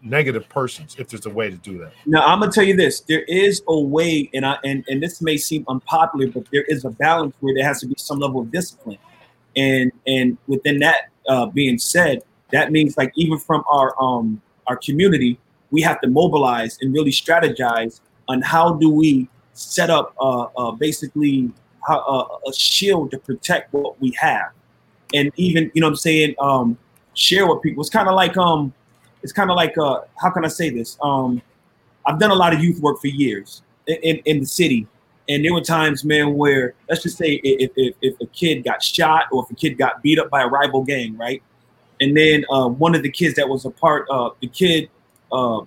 [0.04, 1.94] negative persons, if there's a way to do that.
[2.06, 5.22] Now I'm gonna tell you this: there is a way, and I and, and this
[5.22, 8.42] may seem unpopular, but there is a balance where there has to be some level
[8.42, 9.00] of discipline,
[9.56, 14.78] and and within that uh, being said, that means like even from our um our
[14.78, 15.40] community,
[15.72, 20.72] we have to mobilize and really strategize on how do we set up uh, uh,
[20.72, 21.52] basically
[21.90, 24.52] uh, a shield to protect what we have.
[25.14, 26.78] And even you know i'm saying um,
[27.14, 27.82] share with people.
[27.82, 28.74] It's kind of like um
[29.24, 30.98] it's kind of like uh how can i say this?
[31.02, 31.42] Um
[32.06, 34.88] i've done a lot of youth work for years in, in, in the city.
[35.30, 38.82] And there were times man where let's just say if, if, if, a kid got
[38.82, 41.42] shot or if a kid got beat up by a rival gang right?
[42.00, 44.90] And then uh, one of the kids that was a part of the kid
[45.32, 45.62] uh,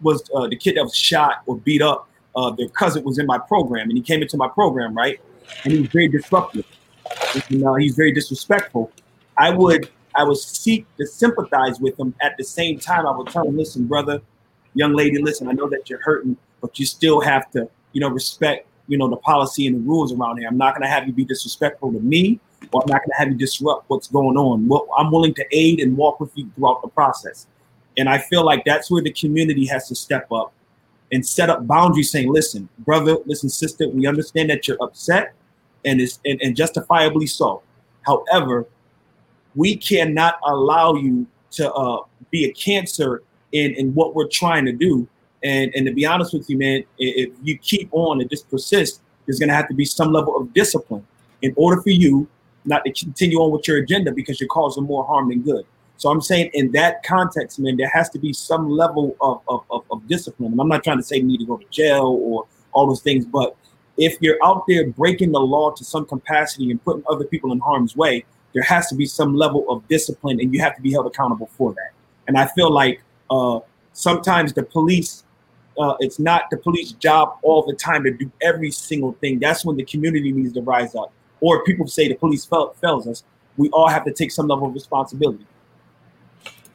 [0.00, 2.08] was uh, the kid that was shot or beat up.
[2.36, 5.20] Uh, their cousin was in my program, and he came into my program, right?
[5.64, 6.64] And he was very disruptive.
[7.50, 8.92] And, uh, he's very disrespectful.
[9.36, 12.14] I would I would seek to sympathize with him.
[12.20, 14.20] At the same time, I would tell him, "Listen, brother,
[14.74, 15.48] young lady, listen.
[15.48, 19.08] I know that you're hurting, but you still have to, you know, respect, you know,
[19.08, 20.48] the policy and the rules around here.
[20.48, 22.40] I'm not going to have you be disrespectful to me,
[22.72, 24.66] or I'm not going to have you disrupt what's going on.
[24.68, 27.46] Well, I'm willing to aid and walk with you throughout the process.
[27.98, 30.52] And I feel like that's where the community has to step up
[31.12, 35.34] and set up boundaries saying, listen, brother, listen, sister, we understand that you're upset
[35.84, 37.62] and it's and, and justifiably so.
[38.02, 38.66] However,
[39.54, 43.22] we cannot allow you to uh, be a cancer
[43.52, 45.08] in, in what we're trying to do.
[45.42, 49.00] And, and to be honest with you, man, if you keep on and just persist,
[49.26, 51.06] there's going to have to be some level of discipline
[51.42, 52.28] in order for you
[52.64, 55.64] not to continue on with your agenda because you're causing more harm than good.
[56.00, 59.64] So I'm saying in that context, man, there has to be some level of, of,
[59.70, 60.52] of, of discipline.
[60.52, 63.02] And I'm not trying to say you need to go to jail or all those
[63.02, 63.54] things, but
[63.98, 67.58] if you're out there breaking the law to some capacity and putting other people in
[67.58, 70.90] harm's way, there has to be some level of discipline and you have to be
[70.90, 71.90] held accountable for that.
[72.28, 73.60] And I feel like uh,
[73.92, 75.24] sometimes the police,
[75.78, 79.38] uh, it's not the police job all the time to do every single thing.
[79.38, 81.12] That's when the community needs to rise up.
[81.42, 83.22] Or people say the police fail, fails us.
[83.58, 85.44] We all have to take some level of responsibility.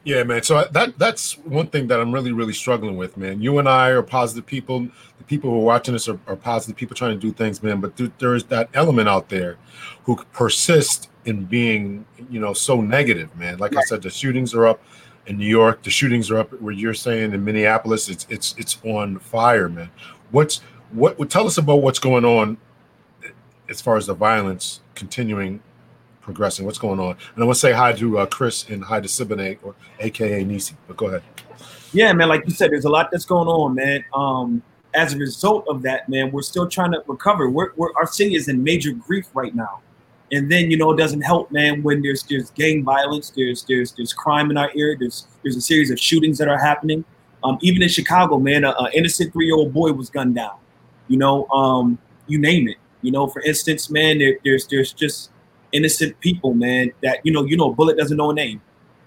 [0.06, 0.44] Yeah, man.
[0.44, 3.40] So that that's one thing that I'm really, really struggling with, man.
[3.40, 4.86] You and I are positive people.
[5.18, 7.80] The people who are watching this are, are positive people trying to do things, man.
[7.80, 9.58] But th- there is that element out there
[10.04, 13.58] who persist in being, you know, so negative, man.
[13.58, 13.82] Like right.
[13.82, 14.80] I said, the shootings are up
[15.26, 15.82] in New York.
[15.82, 18.08] The shootings are up where you're saying in Minneapolis.
[18.08, 19.90] It's it's it's on fire, man.
[20.30, 20.58] What's
[20.92, 21.18] what?
[21.28, 22.58] Tell us about what's going on
[23.68, 25.60] as far as the violence continuing
[26.26, 26.66] progressing?
[26.66, 27.16] What's going on?
[27.34, 30.44] And I want to say hi to uh, Chris and hi to Siboney, or AKA
[30.44, 30.74] Nisi.
[30.86, 31.22] But go ahead.
[31.94, 32.28] Yeah, man.
[32.28, 34.04] Like you said, there's a lot that's going on, man.
[34.12, 34.62] Um,
[34.92, 37.48] as a result of that, man, we're still trying to recover.
[37.48, 39.80] We're, we're, our city is in major grief right now.
[40.32, 43.92] And then you know it doesn't help, man, when there's there's gang violence, there's there's
[43.92, 47.04] there's crime in our area, there's there's a series of shootings that are happening.
[47.44, 50.56] Um, even in Chicago, man, an innocent three year old boy was gunned down.
[51.06, 52.76] You know, um, you name it.
[53.02, 55.30] You know, for instance, man, there, there's there's just
[55.72, 56.92] innocent people, man.
[57.02, 58.60] That you know, you know, a bullet doesn't know a name.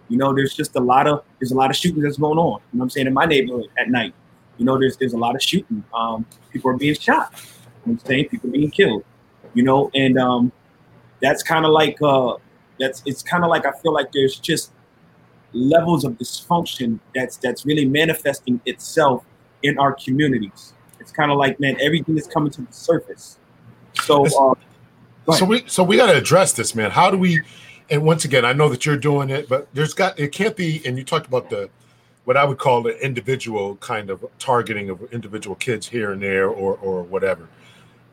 [0.10, 2.62] You know, there's just a lot of there's a lot of shooting that's going on.
[2.74, 3.08] You know I'm saying?
[3.08, 4.13] In my neighborhood at night,
[4.58, 5.84] you know, there's there's a lot of shooting.
[5.93, 7.34] Um, people are being shot.
[7.86, 9.04] You know I'm saying people being killed.
[9.54, 10.52] You know, and um,
[11.22, 12.36] that's kind of like uh,
[12.80, 14.72] that's it's kind of like I feel like there's just
[15.54, 19.26] levels of dysfunction that's that's really manifesting itself
[19.63, 20.74] in our communities.
[21.00, 23.39] It's kind of like man, everything is coming to the surface.
[24.04, 24.56] So, uh,
[25.34, 26.91] so we so we got to address this, man.
[26.91, 27.41] How do we?
[27.89, 30.82] And once again, I know that you're doing it, but there's got it can't be.
[30.86, 31.69] And you talked about the
[32.25, 36.47] what I would call the individual kind of targeting of individual kids here and there,
[36.47, 37.47] or or whatever.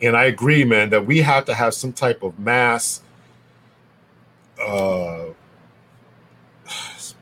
[0.03, 3.03] And I agree, man, that we have to have some type of mass.
[4.61, 5.27] Uh,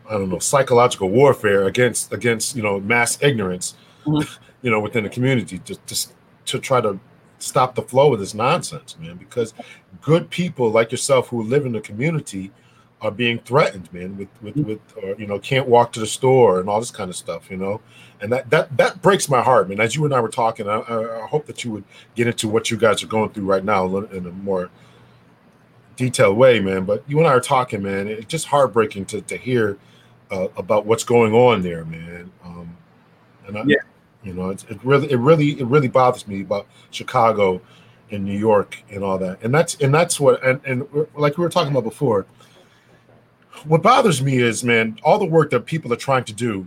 [0.09, 4.45] I don't know, psychological warfare against against you know mass ignorance, mm-hmm.
[4.63, 6.09] you know, within the community to, to
[6.47, 6.99] to try to
[7.45, 9.17] stop the flow of this nonsense, man.
[9.17, 9.55] Because
[10.01, 12.51] good people like yourself who live in the community
[13.01, 14.69] are being threatened, man, with with mm-hmm.
[14.69, 17.51] with or, you know can't walk to the store and all this kind of stuff,
[17.51, 17.81] you know,
[18.21, 19.81] and that that that breaks my heart, man.
[19.81, 22.71] As you and I were talking, I, I hope that you would get into what
[22.71, 24.71] you guys are going through right now in a more
[25.97, 26.85] detailed way, man.
[26.85, 28.09] But you and I are talking, man.
[28.09, 29.79] It's just heartbreaking to to hear
[30.31, 32.31] uh, about what's going on there, man.
[32.45, 32.77] Um,
[33.47, 33.77] and I, yeah.
[34.25, 37.61] You know, it really, it really, it really bothers me about Chicago
[38.11, 39.43] and New York and all that.
[39.43, 42.27] And that's and that's what and and like we were talking about before.
[43.65, 46.67] What bothers me is, man, all the work that people are trying to do,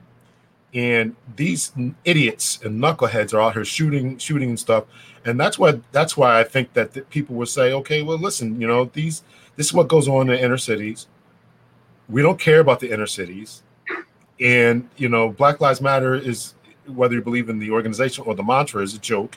[0.73, 1.71] and these
[2.05, 4.85] idiots and knuckleheads are out here shooting, shooting and stuff.
[5.25, 8.67] And that's why that's why I think that people will say, okay, well, listen, you
[8.67, 9.23] know, these
[9.55, 11.07] this is what goes on in the inner cities
[12.09, 13.63] we don't care about the inner cities
[14.39, 16.53] and you know black lives matter is
[16.87, 19.35] whether you believe in the organization or the mantra is a joke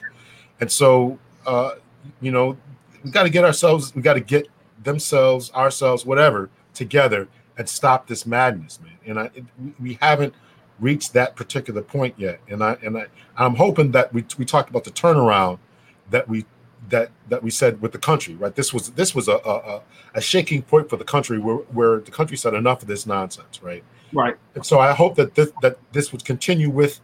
[0.59, 1.71] and so uh
[2.19, 2.57] you know
[3.03, 4.47] we got to get ourselves we got to get
[4.83, 9.29] themselves ourselves whatever together and stop this madness man and i
[9.79, 10.33] we haven't
[10.79, 13.05] reached that particular point yet and i and i
[13.37, 15.59] i'm hoping that we, we talked about the turnaround
[16.09, 16.45] that we
[16.89, 18.53] that that we said with the country, right?
[18.53, 19.81] This was this was a a,
[20.15, 23.61] a shaking point for the country where, where the country said enough of this nonsense,
[23.61, 23.83] right?
[24.13, 24.35] Right.
[24.55, 26.99] And so I hope that this that this would continue with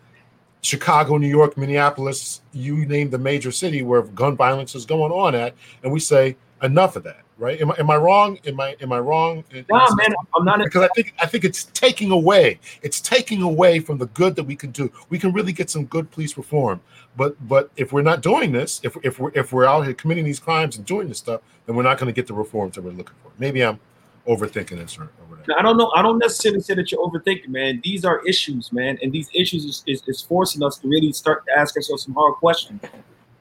[0.62, 5.36] Chicago, New York, Minneapolis, you name the major city where gun violence is going on
[5.36, 7.60] at, and we say enough of that right?
[7.62, 8.40] Am I, am I wrong?
[8.46, 9.44] Am I am I wrong?
[9.54, 9.62] No,
[9.96, 12.60] man, I'm not because I think I think it's taking away.
[12.82, 14.92] It's taking away from the good that we can do.
[15.10, 16.82] We can really get some good police reform,
[17.16, 20.26] but but if we're not doing this, if if we're if we're out here committing
[20.26, 22.84] these crimes and doing this stuff, then we're not going to get the reforms that
[22.84, 23.32] we're looking for.
[23.38, 23.80] Maybe I'm
[24.28, 25.60] overthinking this or, or whatever.
[25.60, 25.92] I don't know.
[25.96, 27.82] I don't necessarily say that you're overthinking, man.
[27.84, 31.46] These are issues, man, and these issues is, is, is forcing us to really start
[31.48, 32.82] to ask ourselves some hard questions,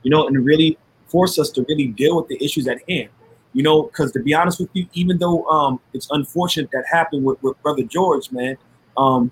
[0.02, 3.08] you know, and really force us to really deal with the issues at hand
[3.56, 7.24] you know, because to be honest with you, even though um, it's unfortunate that happened
[7.24, 8.58] with, with Brother George, man,
[8.98, 9.30] um,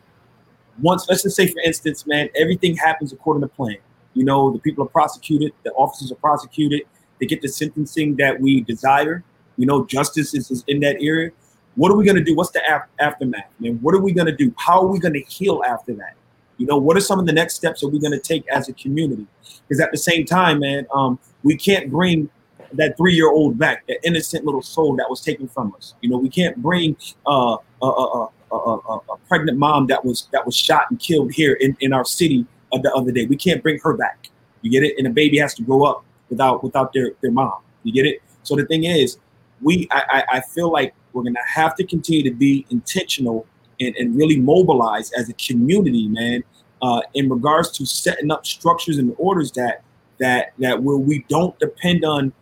[0.81, 3.77] once, let's just say, for instance, man, everything happens according to plan.
[4.15, 6.85] You know, the people are prosecuted, the officers are prosecuted,
[7.21, 9.23] they get the sentencing that we desire.
[9.59, 11.31] You know, justice is, is in that area.
[11.77, 12.35] What are we going to do?
[12.37, 13.79] What's the af- aftermath, man?
[13.83, 14.55] What are we going to do?
[14.57, 16.15] How are we going to heal after that?
[16.57, 18.69] You know, what are some of the next steps that we're going to take as
[18.69, 19.27] a community?
[19.69, 22.31] Because at the same time, man, um, we can't bring
[22.73, 25.95] that three year old back, that innocent little soul that was taken from us.
[26.01, 30.45] You know, we can't bring uh, a, a, a, a, pregnant mom that was that
[30.47, 33.27] was shot and killed here in, in our city of the other day.
[33.27, 34.29] We can't bring her back.
[34.63, 34.95] You get it?
[34.99, 37.55] And a baby has to grow up without without their, their mom.
[37.83, 38.23] You get it?
[38.43, 39.19] So the thing is,
[39.65, 43.47] we I, I feel like we're gonna have to continue to be intentional
[43.81, 46.45] and, and really mobilize as a community, man,
[46.83, 49.83] uh, in regards to setting up structures and orders that
[50.21, 52.33] that that where we don't depend on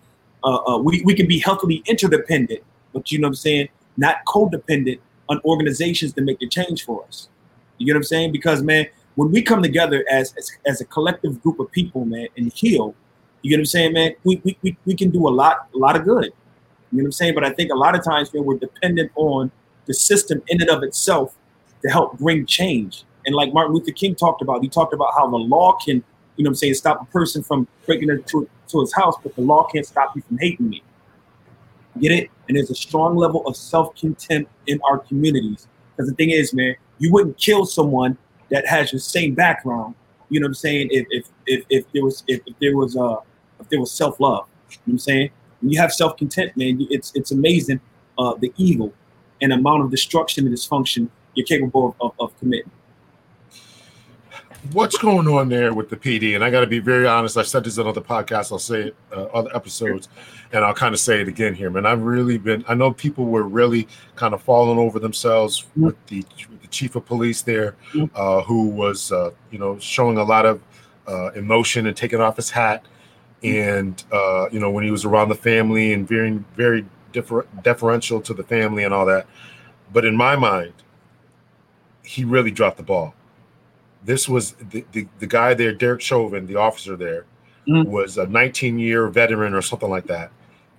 [0.44, 2.60] uh, uh, we, we can be healthily interdependent,
[2.92, 3.68] but you know what I'm saying?
[3.96, 7.28] Not codependent on organizations to make the change for us.
[7.78, 8.32] You get what I'm saying?
[8.32, 12.26] Because man, when we come together as, as, as a collective group of people, man,
[12.36, 12.94] and heal,
[13.42, 14.14] you get what I'm saying, man?
[14.24, 16.32] We, we, we, we can do a lot, a lot of good.
[16.92, 17.34] You know what I'm saying?
[17.34, 19.50] But I think a lot of times, man, we're dependent on
[19.86, 21.34] the system in and of itself
[21.82, 23.04] to help bring change.
[23.24, 25.96] And like Martin Luther King talked about, he talked about how the law can,
[26.36, 29.34] you know what I'm saying, stop a person from breaking into to his house, but
[29.36, 30.82] the law can't stop you from hating me.
[32.00, 32.30] Get it?
[32.48, 35.68] And there's a strong level of self contempt in our communities.
[35.96, 38.16] Because the thing is, man, you wouldn't kill someone
[38.50, 39.94] that has your same background.
[40.30, 40.88] You know what I'm saying?
[40.90, 43.16] If if if, if there was if, if there was uh
[43.60, 45.30] if there was self love, you know what I'm saying?
[45.62, 47.80] When you have self content, man, it's it's amazing
[48.18, 48.92] uh, the evil
[49.40, 52.70] and amount of destruction and dysfunction you're capable of, of, of committing
[54.70, 56.34] what's going on there with the PD?
[56.34, 57.36] And I got to be very honest.
[57.36, 58.52] I said this in other podcasts.
[58.52, 60.08] I'll say it uh, other episodes,
[60.52, 61.86] and I'll kind of say it again here, man.
[61.86, 62.64] I've really been.
[62.68, 65.86] I know people were really kind of falling over themselves mm-hmm.
[65.86, 68.04] with the, with the chief of police there, mm-hmm.
[68.14, 70.62] uh, who was, uh, you know, showing a lot of
[71.08, 72.84] uh, emotion and taking off his hat.
[73.42, 78.20] And uh, you know, when he was around the family and very, very differ- deferential
[78.20, 79.26] to the family and all that.
[79.92, 80.74] But in my mind,
[82.02, 83.14] he really dropped the ball
[84.04, 87.24] this was the, the, the guy there, Derek Chauvin, the officer there,
[87.68, 87.86] mm.
[87.86, 90.30] was a 19 year veteran or something like that.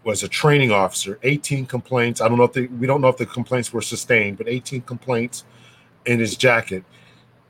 [0.03, 1.17] Was a training officer.
[1.23, 2.19] 18 complaints.
[2.19, 4.81] I don't know if the, we don't know if the complaints were sustained, but 18
[4.81, 5.45] complaints
[6.05, 6.83] in his jacket.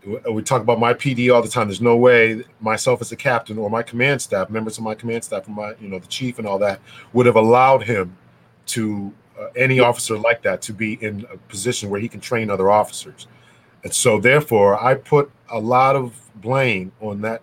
[0.05, 1.67] We talk about my PD all the time.
[1.67, 5.23] There's no way myself as a captain or my command staff, members of my command
[5.23, 6.81] staff, and my you know the chief and all that
[7.13, 8.17] would have allowed him
[8.67, 12.49] to uh, any officer like that to be in a position where he can train
[12.49, 13.27] other officers.
[13.83, 17.41] And so, therefore, I put a lot of blame on that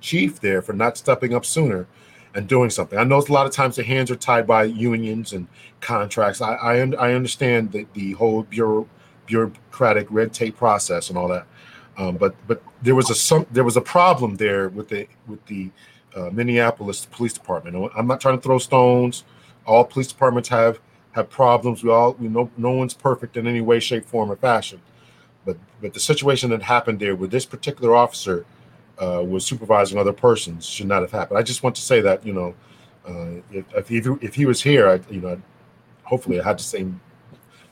[0.00, 1.86] chief there for not stepping up sooner
[2.34, 2.98] and doing something.
[2.98, 5.48] I know a lot of times the hands are tied by unions and
[5.80, 6.40] contracts.
[6.40, 8.88] I I, I understand the, the whole bureau,
[9.26, 11.46] bureaucratic red tape process and all that.
[11.98, 15.44] Um, but but there was a some there was a problem there with the with
[15.46, 15.70] the
[16.16, 17.90] uh, Minneapolis Police Department.
[17.96, 19.24] I'm not trying to throw stones.
[19.66, 20.78] All police departments have
[21.12, 21.82] have problems.
[21.82, 24.80] We all we know no one's perfect in any way, shape, form, or fashion.
[25.44, 28.46] But but the situation that happened there with this particular officer
[28.98, 31.38] uh, was supervising other persons should not have happened.
[31.38, 32.54] I just want to say that you know
[33.08, 35.42] uh, if, if he if he was here, I you know
[36.04, 37.00] hopefully I had the same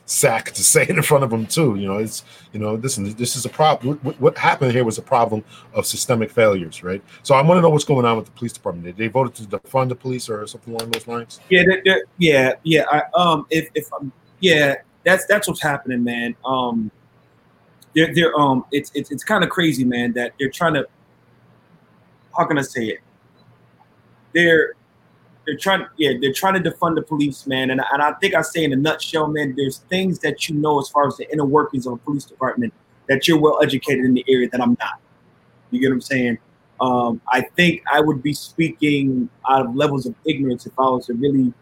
[0.07, 1.75] sack to say it in front of him too.
[1.75, 3.99] You know, it's you know, listen, this is a problem.
[4.01, 5.43] What, what, happened here was a problem
[5.73, 7.03] of systemic failures, right?
[7.23, 8.85] So I want to know what's going on with the police department.
[8.85, 11.39] Did they voted to defund the police or something along those lines?
[11.49, 12.85] Yeah, they're, they're, yeah, yeah.
[12.89, 16.35] I, um, if if um, yeah, that's that's what's happening, man.
[16.45, 16.89] Um,
[17.93, 20.13] they're they're um, it's it's it's kind of crazy, man.
[20.13, 20.87] That they're trying to.
[22.35, 22.99] How can I say it?
[24.33, 24.76] They're
[25.47, 27.71] they're trying yeah they're trying to defund the police man.
[27.71, 30.79] And, and i think i say in a nutshell man there's things that you know
[30.79, 32.73] as far as the inner workings of a police department
[33.07, 34.99] that you're well educated in the area that i'm not.
[35.71, 36.37] You get what i'm saying?
[36.81, 41.07] Um, i think i would be speaking out of levels of ignorance if i was
[41.07, 41.53] to really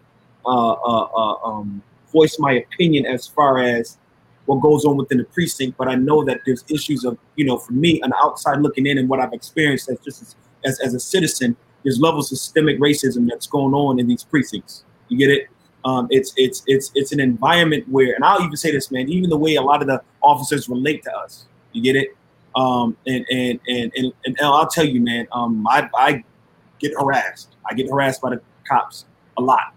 [0.45, 3.97] uh, uh, uh, um, voice my opinion as far as
[4.45, 5.77] what goes on within the precinct.
[5.77, 8.97] But i know that there's issues of you know for me an outside looking in
[8.97, 12.79] and what i've experienced as just as, as, as a citizen there's levels of systemic
[12.79, 14.83] racism that's going on in these precincts.
[15.07, 15.47] You get it?
[15.85, 19.07] Um, it's it's it's it's an environment where, and I'll even say this, man.
[19.07, 22.09] Even the way a lot of the officers relate to us, you get it?
[22.55, 25.27] Um, and, and and and and I'll tell you, man.
[25.31, 26.23] Um, I I
[26.79, 27.55] get harassed.
[27.69, 29.05] I get harassed by the cops
[29.37, 29.75] a lot.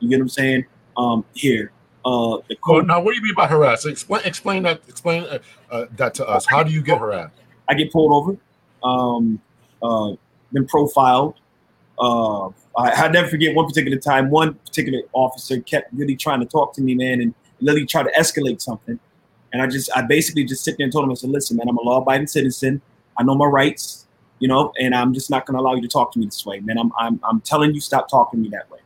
[0.00, 0.64] You get what I'm saying?
[0.96, 1.70] Um, here,
[2.06, 3.84] uh, the now, what do you mean by harassed?
[3.84, 5.38] Explain explain that explain uh,
[5.70, 6.46] uh, that to us.
[6.46, 7.34] How do you get harassed?
[7.68, 8.38] I get pulled over.
[8.82, 9.40] Um,
[9.82, 10.14] uh,
[10.52, 11.34] been profiled.
[12.02, 16.46] Uh, I, I never forget one particular time, one particular officer kept really trying to
[16.46, 18.98] talk to me, man, and literally try to escalate something.
[19.52, 21.68] And I just, I basically just sit there and told him, I said, listen, man,
[21.68, 22.82] I'm a law-abiding citizen.
[23.16, 24.08] I know my rights,
[24.40, 26.44] you know, and I'm just not going to allow you to talk to me this
[26.44, 26.76] way, man.
[26.76, 28.80] I'm, I'm, I'm telling you, stop talking to me that way.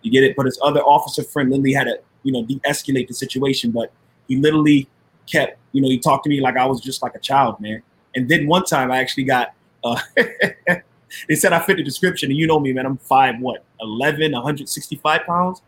[0.00, 0.34] You get it?
[0.34, 3.92] But his other officer friend literally had to, you know, de-escalate the situation, but
[4.26, 4.88] he literally
[5.30, 7.82] kept, you know, he talked to me like I was just like a child, man.
[8.14, 10.00] And then one time I actually got, uh,
[11.28, 12.86] they said I fit the description, and you know me, man.
[12.86, 15.62] I'm five, what, 11, 165 pounds.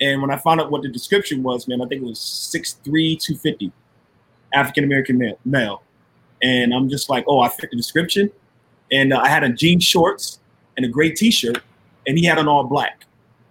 [0.00, 2.82] And when I found out what the description was, man, I think it was 6'3,
[3.20, 3.72] 250,
[4.54, 5.82] African American male.
[6.42, 8.30] And I'm just like, oh, I fit the description.
[8.90, 10.40] And uh, I had a jean shorts
[10.76, 11.62] and a gray T-shirt,
[12.06, 13.04] and he had an all black.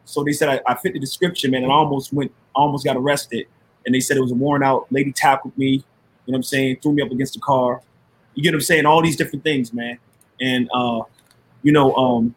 [0.06, 2.98] So they said I, I fit the description, man, and I almost went, almost got
[2.98, 3.46] arrested.
[3.86, 5.68] And they said it was a worn out lady tackled me.
[5.68, 5.84] You know
[6.26, 6.78] what I'm saying?
[6.82, 7.82] Threw me up against the car.
[8.34, 8.86] You get what I'm saying?
[8.86, 10.00] All these different things, man.
[10.42, 11.02] And uh,
[11.63, 12.36] you know, um,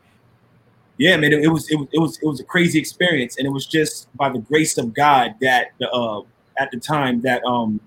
[0.99, 3.47] yeah, man, it, it, was it was it was it was a crazy experience, and
[3.47, 6.23] it was just by the grace of God that the uh,
[6.59, 7.81] at the time that um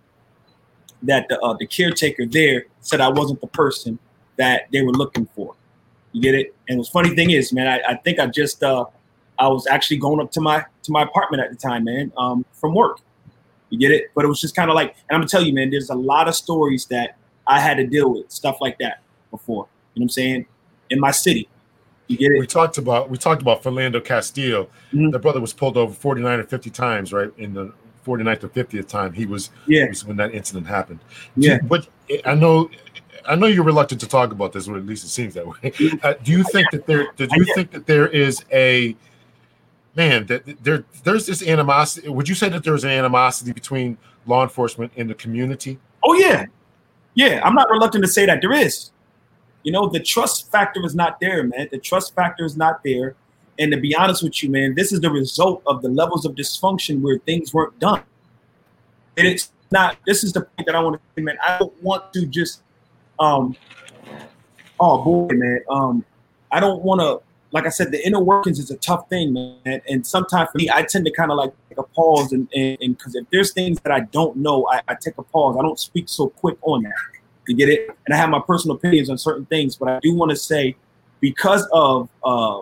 [1.03, 3.99] that the uh, the caretaker there said I wasn't the person
[4.37, 5.55] that they were looking for.
[6.11, 6.55] You get it?
[6.67, 8.85] And the funny thing is, man, I, I think I just uh
[9.37, 12.45] I was actually going up to my to my apartment at the time, man, um,
[12.53, 12.99] from work.
[13.69, 14.11] You get it?
[14.15, 15.95] But it was just kind of like, and I'm gonna tell you, man, there's a
[15.95, 17.17] lot of stories that
[17.47, 19.67] I had to deal with, stuff like that before.
[19.93, 20.45] You know what I'm saying?
[20.89, 21.47] In my city.
[22.07, 22.39] You get it?
[22.39, 24.65] We talked about we talked about Philando Castile.
[24.65, 25.09] Mm-hmm.
[25.09, 27.31] The brother was pulled over 49 or 50 times, right?
[27.37, 27.73] In the
[28.05, 30.99] 49th or 50th time, he was yeah was when that incident happened.
[31.35, 31.87] Yeah, but
[32.25, 32.69] I know
[33.27, 35.71] I know you're reluctant to talk about this, or at least it seems that way.
[36.03, 37.11] Uh, do you think that there?
[37.15, 38.95] Do you think that there is a
[39.95, 40.85] man that there?
[41.03, 42.09] There's this animosity.
[42.09, 45.79] Would you say that there's an animosity between law enforcement and the community?
[46.03, 46.45] Oh yeah,
[47.15, 47.41] yeah.
[47.43, 48.91] I'm not reluctant to say that there is.
[49.65, 51.67] You know, the trust factor is not there, man.
[51.71, 53.15] The trust factor is not there.
[53.57, 56.35] And to be honest with you, man, this is the result of the levels of
[56.35, 58.03] dysfunction where things weren't done.
[59.17, 61.37] And it's not, this is the point that I want to say, man.
[61.43, 62.61] I don't want to just,
[63.17, 63.55] um,
[64.79, 65.61] oh boy, man.
[65.67, 66.05] Um,
[66.51, 69.81] I don't want to, like I said, the inner workings is a tough thing, man.
[69.89, 73.15] And sometimes for me, I tend to kind of like take a pause and because
[73.15, 75.57] if there's things that I don't know, I, I take a pause.
[75.57, 76.93] I don't speak so quick on that.
[77.47, 77.89] You get it?
[78.05, 80.75] And I have my personal opinions on certain things, but I do want to say
[81.19, 82.61] because of uh,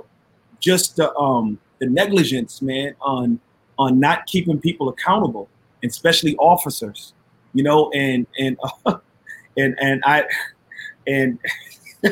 [0.59, 3.39] just the um, the negligence, man, on
[3.79, 5.47] on not keeping people accountable,
[5.83, 7.13] especially officers.
[7.53, 8.97] You know, and and uh,
[9.57, 10.25] and and I
[11.07, 11.39] and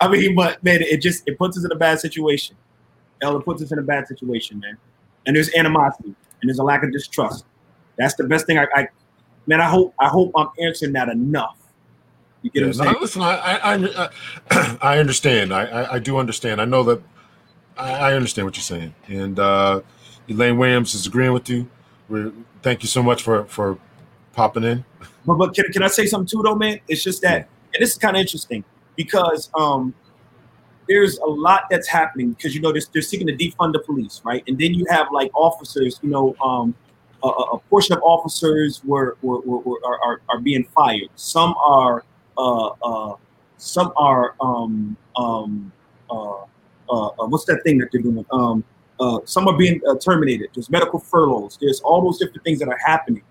[0.00, 2.56] I mean, but man, it just it puts us in a bad situation.
[3.20, 4.76] It puts us in a bad situation, man.
[5.26, 7.44] And there's animosity and there's a lack of distrust.
[7.96, 8.88] That's the best thing I, I
[9.46, 9.60] man.
[9.60, 11.56] I hope I hope I'm answering that enough.
[12.42, 12.92] You get yeah, what I'm saying?
[12.92, 14.08] No, listen, I I,
[14.50, 15.52] I, I understand.
[15.52, 16.60] I, I, I do understand.
[16.60, 17.02] I know that
[17.76, 18.94] I, I understand what you're saying.
[19.08, 19.80] And uh,
[20.28, 21.68] Elaine Williams is agreeing with you.
[22.08, 22.32] We're,
[22.62, 23.78] thank you so much for for
[24.32, 24.84] popping in.
[25.24, 26.80] But but can, can I say something too though, man?
[26.88, 28.64] It's just that and this is kind of interesting
[28.96, 29.94] because um,
[30.88, 34.20] there's a lot that's happening because you know they're, they're, seeking to defund the police,
[34.24, 34.42] right?
[34.46, 36.74] And then you have like officers, you know, um,
[37.22, 41.08] a, a, portion of officers were, were, were, were are, are, being fired.
[41.14, 42.04] Some are
[42.36, 43.16] uh, uh,
[43.58, 45.72] some are um, um,
[46.10, 46.42] uh,
[46.90, 48.24] uh, uh, what's that thing that they're doing?
[48.32, 48.64] Um,
[49.00, 50.50] uh, some are being uh, terminated.
[50.54, 51.58] There's medical furloughs.
[51.60, 53.22] There's all those different things that are happening.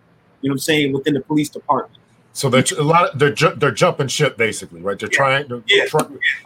[0.41, 2.01] You know what I'm saying within the police department.
[2.33, 3.09] So they're a lot.
[3.09, 4.97] Of, they're ju- they're jumping ship basically, right?
[4.97, 5.17] They're yeah.
[5.17, 5.47] trying.
[5.47, 5.85] They're yeah.
[5.85, 6.01] try,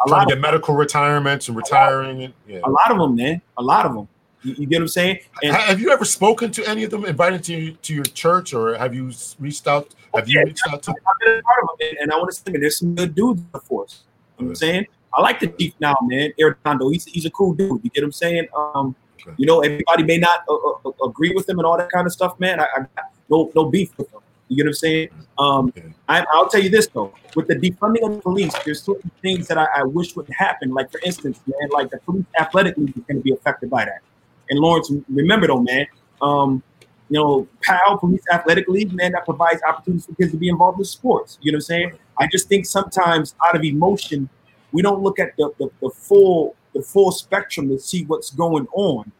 [0.07, 2.23] trying to get medical retirements and retiring.
[2.23, 2.61] And, yeah.
[2.63, 3.41] A lot of them, man.
[3.57, 4.07] A lot of them.
[4.45, 5.19] You, you get what I'm saying?
[5.43, 8.77] And have you ever spoken to any of them, invited to to your church, or
[8.77, 9.93] have you reached out?
[10.13, 10.91] Have you reached out to?
[10.91, 13.15] I've been a part of them, and I want to say, man, there's some good
[13.15, 14.03] dudes in the force.
[14.37, 14.85] You know what I'm saying?
[15.13, 16.31] I like the chief now, man.
[16.39, 17.83] Arradondo, he's he's a cool dude.
[17.83, 18.47] You get what I'm saying?
[18.55, 19.33] Um, okay.
[19.37, 22.13] you know, everybody may not uh, uh, agree with him and all that kind of
[22.13, 22.59] stuff, man.
[22.59, 24.19] I, I got no no beef with him.
[24.47, 25.09] You get what I'm saying?
[25.39, 25.73] Um,
[26.07, 29.47] I, will tell you this though, with the defunding of the police, there's certain things
[29.47, 30.69] that I, I, wish would happen.
[30.69, 33.85] Like for instance, man, like the police athletic league is going to be affected by
[33.85, 34.01] that.
[34.49, 35.87] And Lawrence, remember though, man,
[36.21, 36.63] um,
[37.09, 40.79] you know, PAL, Police Athletic League, man, that provides opportunities for kids to be involved
[40.79, 41.37] in sports.
[41.41, 41.91] You know what I'm saying?
[42.17, 44.29] I just think sometimes out of emotion,
[44.71, 48.67] we don't look at the, the, the full the full spectrum to see what's going
[48.73, 49.11] on.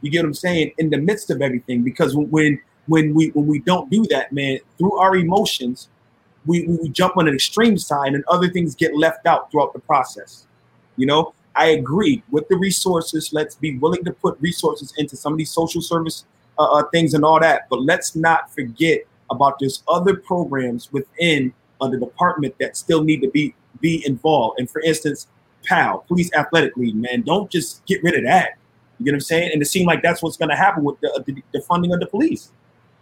[0.00, 0.72] You get what I'm saying?
[0.78, 4.58] In the midst of everything, because when when we when we don't do that, man,
[4.78, 5.88] through our emotions,
[6.46, 9.78] we, we jump on an extreme side and other things get left out throughout the
[9.78, 10.46] process.
[10.96, 13.32] You know, I agree with the resources.
[13.32, 16.24] Let's be willing to put resources into some of these social service
[16.58, 19.00] uh, uh, things and all that, but let's not forget
[19.30, 24.60] about there's other programs within uh, the department that still need to be be involved.
[24.60, 25.26] And for instance,
[25.64, 28.58] PAL, Police Athletic League, man, don't just get rid of that.
[28.98, 29.50] You get what I'm saying?
[29.52, 32.00] And it seems like that's what's going to happen with the, the, the funding of
[32.00, 32.52] the police.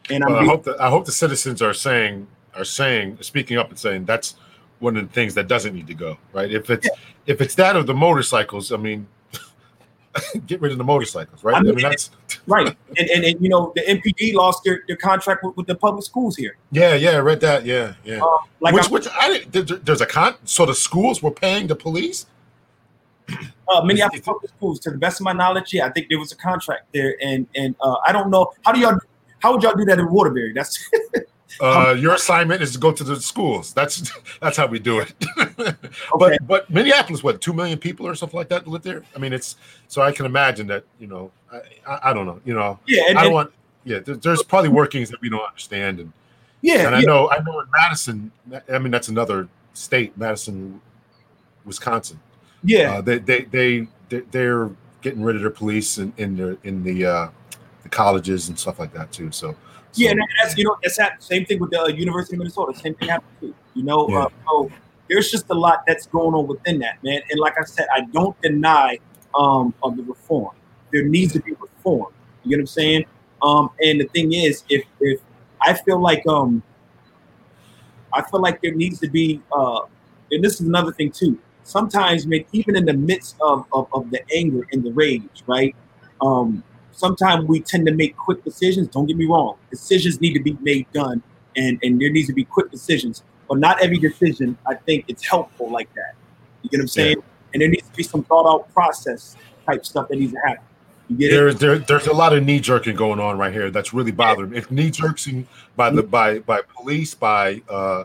[0.09, 3.69] And well, I hope that I hope the citizens are saying are saying speaking up
[3.69, 4.35] and saying that's
[4.81, 6.51] one of the things that doesn't need to go right.
[6.51, 6.95] If it's yeah.
[7.27, 9.07] if it's that of the motorcycles, I mean,
[10.47, 11.57] get rid of the motorcycles, right?
[11.57, 12.11] I mean, I mean that's
[12.47, 12.77] right.
[12.99, 16.05] And, and, and you know the MPD lost their, their contract with, with the public
[16.05, 16.57] schools here.
[16.73, 17.65] Yeah, yeah, I read that.
[17.65, 18.23] Yeah, yeah.
[18.23, 20.35] Uh, like which, which I there's a con.
[20.45, 22.27] So the schools were paying the police.
[23.69, 26.33] Uh, Minneapolis public schools, to the best of my knowledge, yeah, I think there was
[26.33, 28.99] a contract there, and and uh, I don't know how do y'all
[29.39, 30.53] how would y'all do that in Waterbury?
[30.53, 30.91] That's
[31.61, 33.73] uh, your assignment is to go to the schools.
[33.73, 35.13] That's that's how we do it.
[35.59, 35.75] okay.
[36.15, 39.05] But but Minneapolis, what two million people or something like that live there?
[39.15, 39.57] I mean, it's
[39.89, 43.05] so I can imagine that you know I, I, I don't know you know yeah
[43.09, 43.53] and, I don't want
[43.85, 46.13] yeah there, there's probably workings that we don't understand and
[46.63, 47.07] yeah and I yeah.
[47.07, 48.33] know I know in Madison
[48.73, 50.81] I mean that's another state Madison
[51.65, 52.21] Wisconsin
[52.63, 53.89] yeah uh, they, they they
[54.31, 54.71] they're
[55.03, 57.29] getting rid of their police in in the in the uh,
[57.83, 59.31] the colleges and stuff like that too.
[59.31, 59.57] So,
[59.95, 62.79] yeah, that's you know that's that same thing with the uh, University of Minnesota.
[62.79, 63.55] Same thing happened too.
[63.75, 64.25] You know, yeah.
[64.25, 64.71] uh, so
[65.09, 67.21] there's just a lot that's going on within that man.
[67.31, 68.99] And like I said, I don't deny
[69.35, 70.55] um, of the reform.
[70.93, 72.13] There needs to be reform.
[72.45, 73.05] You know what I'm saying?
[73.43, 75.21] Um, and the thing is, if if
[75.61, 76.63] I feel like um,
[78.13, 79.81] I feel like there needs to be, uh,
[80.31, 81.39] and this is another thing too.
[81.63, 85.75] Sometimes, man, even in the midst of, of, of the anger and the rage, right?
[86.21, 86.65] Um,
[87.01, 88.89] sometimes we tend to make quick decisions.
[88.89, 89.57] Don't get me wrong.
[89.71, 91.23] Decisions need to be made done
[91.57, 93.23] and, and there needs to be quick decisions.
[93.49, 96.15] But not every decision, I think, it's helpful like that.
[96.63, 97.17] You get what I'm saying?
[97.17, 97.51] Yeah.
[97.53, 99.37] And there needs to be some thought out process
[99.67, 100.63] type stuff that needs to happen.
[101.09, 103.71] There, there, there's a lot of knee jerking going on right here.
[103.73, 104.59] That's really bothering me.
[104.59, 108.05] If knee jerking by the by by police, by uh,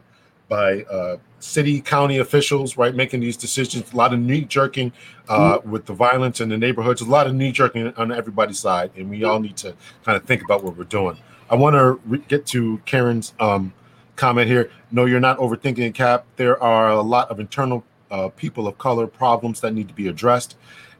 [0.50, 3.94] by uh, city, county officials, right, making these decisions.
[3.94, 4.92] A lot of knee jerking
[5.30, 5.72] uh, mm-hmm.
[5.72, 7.02] with the violence in the neighborhoods.
[7.02, 10.24] A lot of knee jerking on everybody's side, and we all need to kind of
[10.26, 11.18] think about what we're doing.
[11.50, 13.74] I want to re- get to Karen's um,
[14.16, 14.72] comment here.
[14.92, 16.26] No, you're not overthinking it, Cap.
[16.36, 20.08] There are a lot of internal uh, people of color problems that need to be
[20.08, 20.56] addressed.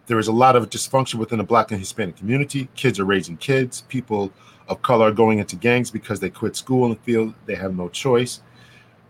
[0.08, 2.70] There is a lot of dysfunction within the Black and Hispanic community.
[2.76, 3.82] Kids are raising kids.
[3.82, 4.32] People
[4.68, 7.90] of color are going into gangs because they quit school and feel they have no
[7.90, 8.42] choice.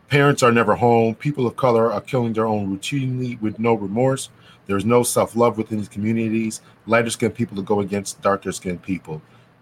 [0.10, 1.16] Parents are never home.
[1.16, 4.30] People of color are killing their own routinely with no remorse.
[4.68, 6.62] There's no self love within these communities.
[6.86, 9.22] Lighter skinned people to go against darker skinned people.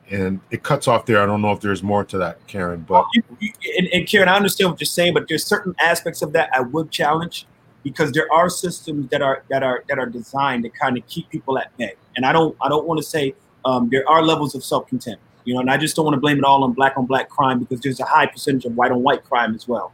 [0.09, 1.21] And it cuts off there.
[1.21, 2.85] I don't know if there's more to that, Karen.
[2.87, 6.49] But and, and Karen, I understand what you're saying, but there's certain aspects of that
[6.53, 7.47] I would challenge
[7.83, 11.29] because there are systems that are that are that are designed to kind of keep
[11.29, 11.93] people at bay.
[12.15, 13.33] And I don't I don't want to say
[13.65, 16.21] um, there are levels of self contempt, you know, and I just don't want to
[16.21, 18.91] blame it all on black on black crime because there's a high percentage of white
[18.91, 19.93] on white crime as well.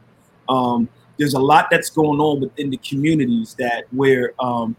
[0.50, 0.88] Um,
[1.18, 4.74] there's a lot that's going on within the communities that where, um,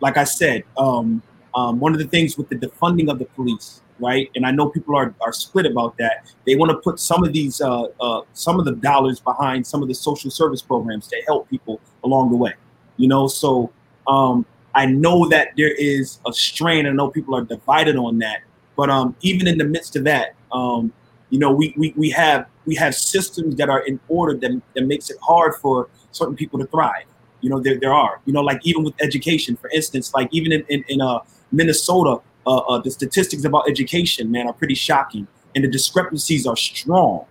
[0.00, 1.22] like I said, um,
[1.54, 4.30] um, one of the things with the defunding of the police, right?
[4.34, 6.32] And I know people are, are split about that.
[6.46, 9.82] They want to put some of these, uh, uh, some of the dollars behind some
[9.82, 12.54] of the social service programs to help people along the way,
[12.96, 13.28] you know.
[13.28, 13.70] So
[14.08, 14.44] um,
[14.74, 16.86] I know that there is a strain.
[16.86, 18.40] I know people are divided on that,
[18.74, 20.34] but um, even in the midst of that,
[21.34, 24.84] you know, we, we we have we have systems that are in order that, that
[24.86, 27.06] makes it hard for certain people to thrive.
[27.40, 30.52] You know, there, there are, you know, like even with education, for instance, like even
[30.52, 31.18] in, in, in uh,
[31.50, 35.26] Minnesota, uh, uh, the statistics about education, man, are pretty shocking.
[35.56, 37.26] And the discrepancies are strong.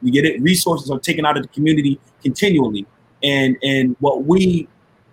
[0.00, 0.40] You get it?
[0.40, 2.86] Resources are taken out of the community continually.
[3.22, 4.66] And, and what we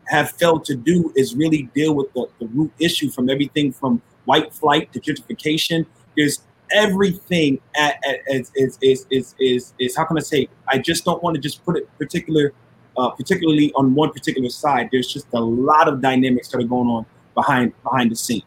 [0.07, 4.01] have failed to do is really deal with the, the root issue from everything from
[4.23, 5.85] white flight to gentrification.
[6.15, 6.39] There's
[6.71, 11.05] everything at, at, is, is, is, is, is, is, how can I say, I just
[11.05, 12.53] don't want to just put it particular,
[12.97, 14.89] uh, particularly on one particular side.
[14.91, 18.43] There's just a lot of dynamics that are going on behind, behind the scene.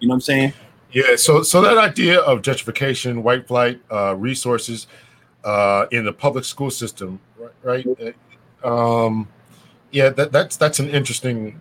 [0.00, 0.52] You know what I'm saying?
[0.92, 1.16] Yeah.
[1.16, 4.86] So, so that idea of gentrification, white flight, uh, resources
[5.44, 7.20] uh, in the public school system,
[7.62, 7.86] right?
[7.98, 8.16] right?
[8.62, 9.28] Um,
[9.90, 11.60] yeah, that, that's, that's an interesting,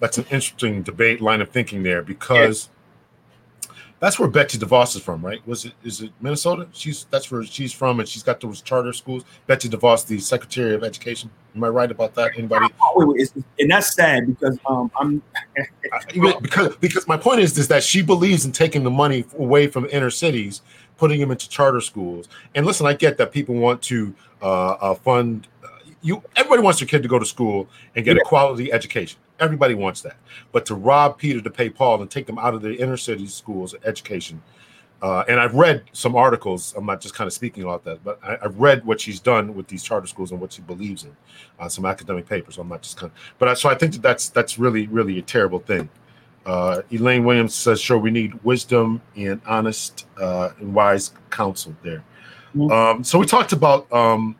[0.00, 2.68] that's an interesting debate line of thinking there because
[4.00, 5.44] that's where Betsy DeVos is from, right?
[5.46, 6.68] Was it is it Minnesota?
[6.72, 9.24] She's that's where she's from, and she's got those charter schools.
[9.46, 11.30] Betsy DeVos, the Secretary of Education.
[11.56, 12.32] Am I right about that?
[12.36, 12.66] Anybody?
[13.58, 15.22] and that's sad because um, I'm
[16.40, 19.88] because because my point is is that she believes in taking the money away from
[19.90, 20.62] inner cities,
[20.96, 22.28] putting them into charter schools.
[22.54, 25.48] And listen, I get that people want to uh, uh, fund.
[25.64, 25.68] Uh,
[26.02, 28.22] you everybody wants their kid to go to school and get yeah.
[28.22, 29.18] a quality education.
[29.40, 30.16] Everybody wants that.
[30.52, 33.26] But to rob Peter to pay Paul and take them out of the inner city
[33.26, 34.42] schools education.
[35.00, 36.74] Uh, and I've read some articles.
[36.76, 39.54] I'm not just kind of speaking about that, but I, have read what she's done
[39.54, 41.16] with these charter schools and what she believes in,
[41.60, 42.58] uh, some academic papers.
[42.58, 45.18] I'm not just kind of, but I, so I think that that's that's really really
[45.18, 45.88] a terrible thing.
[46.44, 52.02] Uh, Elaine Williams says, "Sure, we need wisdom and honest uh, and wise counsel there."
[52.56, 52.72] Mm-hmm.
[52.72, 53.90] Um, so we talked about.
[53.92, 54.36] Um,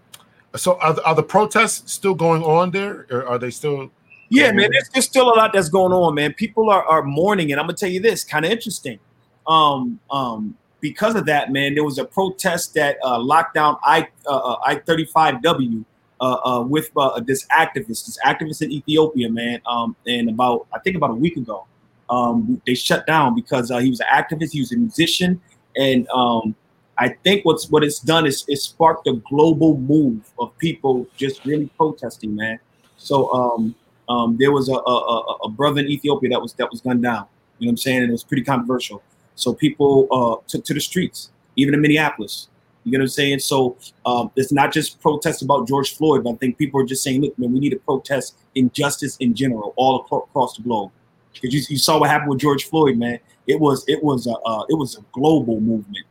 [0.56, 3.92] so are, are the protests still going on there, or are they still
[4.30, 6.34] yeah, man, there's, there's still a lot that's going on, man.
[6.34, 8.98] People are, are mourning, and I'm gonna tell you this, kind of interesting.
[9.46, 14.08] Um, um, because of that, man, there was a protest that uh, locked down I
[14.26, 15.84] uh, uh I 35W
[16.20, 19.60] uh, uh, with uh, this activist, this activist in Ethiopia, man.
[19.66, 21.66] Um, and about I think about a week ago,
[22.10, 25.40] um, they shut down because he was an activist, he was a musician,
[25.76, 26.54] and um,
[26.98, 31.44] I think what's what it's done is it sparked a global move of people just
[31.44, 32.58] really protesting, man.
[32.96, 33.74] So um,
[34.08, 37.26] um, there was a, a, a, brother in Ethiopia that was that was gunned down.
[37.58, 38.02] You know what I'm saying?
[38.02, 39.02] And it was pretty controversial.
[39.34, 42.48] So people uh, took to the streets, even in Minneapolis.
[42.84, 43.38] You know what I'm saying?
[43.40, 47.02] So um, it's not just protests about George Floyd, but I think people are just
[47.02, 50.90] saying, look, man, we need to protest injustice in general, all across the globe.
[51.34, 53.18] Because you, you, saw what happened with George Floyd, man.
[53.46, 56.06] It was it was a uh, it was a global movement.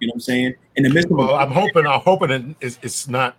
[0.00, 0.54] You know what I'm saying?
[0.76, 3.36] In the midst of well, I'm hoping I'm hoping it, it's, it's not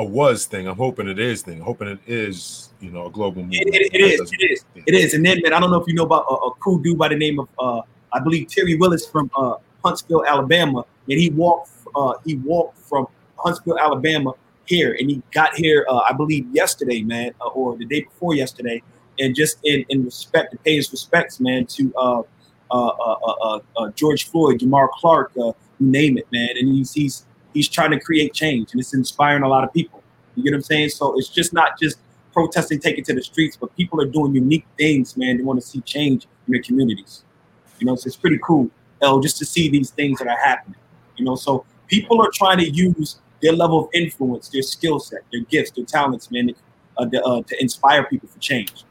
[0.00, 0.66] a was thing.
[0.66, 1.58] I'm hoping it is thing.
[1.58, 3.68] I'm hoping it is, you know, a global movement.
[3.68, 4.32] It, it, it is.
[4.32, 4.64] It is.
[4.74, 5.14] It is.
[5.14, 7.08] And then, man, I don't know if you know about a, a cool dude by
[7.08, 7.82] the name of, uh,
[8.12, 11.70] I believe Terry Willis from uh, Huntsville, Alabama, and he walked.
[11.94, 14.32] Uh, he walked from Huntsville, Alabama,
[14.64, 18.34] here, and he got here, uh, I believe, yesterday, man, uh, or the day before
[18.34, 18.82] yesterday,
[19.18, 22.22] and just in, in respect to pay his respects, man, to uh,
[22.70, 26.92] uh, uh, uh, uh George Floyd, Jamar Clark, uh, you name it, man, and he's
[26.92, 30.02] he's he's trying to create change and it's inspiring a lot of people.
[30.36, 30.90] You get what I'm saying?
[30.90, 31.98] So it's just not just
[32.32, 35.36] protesting, taking to the streets, but people are doing unique things, man.
[35.36, 37.24] They want to see change in their communities.
[37.78, 38.70] You know, so it's pretty cool,
[39.02, 40.76] L, just to see these things that are happening.
[41.16, 45.20] You know, so people are trying to use their level of influence, their skill set,
[45.32, 46.50] their gifts, their talents, man,
[46.98, 48.84] uh, to, uh, to inspire people for change.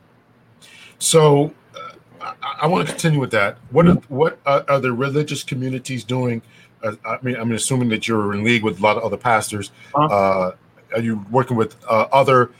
[0.98, 3.58] So uh, I, I want to continue with that.
[3.70, 6.42] What are, what are the religious communities doing
[6.84, 9.72] I mean, I'm assuming that you're in league with a lot of other pastors.
[9.94, 10.06] Uh-huh.
[10.06, 10.56] Uh,
[10.96, 12.52] are you working with uh, other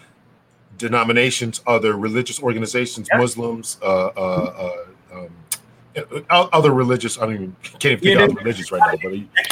[0.78, 3.18] denominations, other religious organizations, yeah.
[3.18, 4.74] Muslims, uh, uh,
[5.12, 7.18] uh um, other religious?
[7.18, 9.10] I don't even can't even think yeah, of religious right now.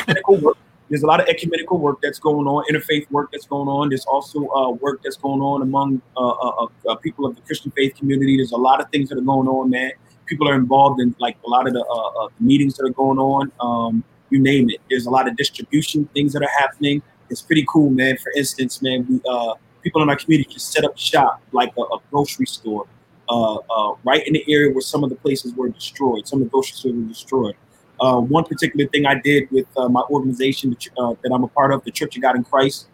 [0.08, 0.58] But
[0.90, 3.90] there's a lot of ecumenical work that's going on, interfaith work that's going on.
[3.90, 7.72] There's also uh, work that's going on among uh, uh, uh, people of the Christian
[7.72, 8.38] faith community.
[8.38, 9.92] There's a lot of things that are going on, man.
[10.26, 13.18] People are involved in like a lot of the uh, uh, meetings that are going
[13.18, 13.52] on.
[13.60, 14.80] Um, you name it.
[14.90, 17.02] There's a lot of distribution things that are happening.
[17.30, 18.18] It's pretty cool, man.
[18.18, 19.20] For instance, man, we
[19.84, 22.88] people in our community just set up shop like a, a grocery store
[24.04, 26.28] right in the area where some of the places were destroyed.
[26.28, 27.56] Some of the grocery stores were destroyed.
[28.00, 31.74] Uh, one particular thing I did with uh, my organization uh, that I'm a part
[31.74, 32.88] of, the Church of God in Christ,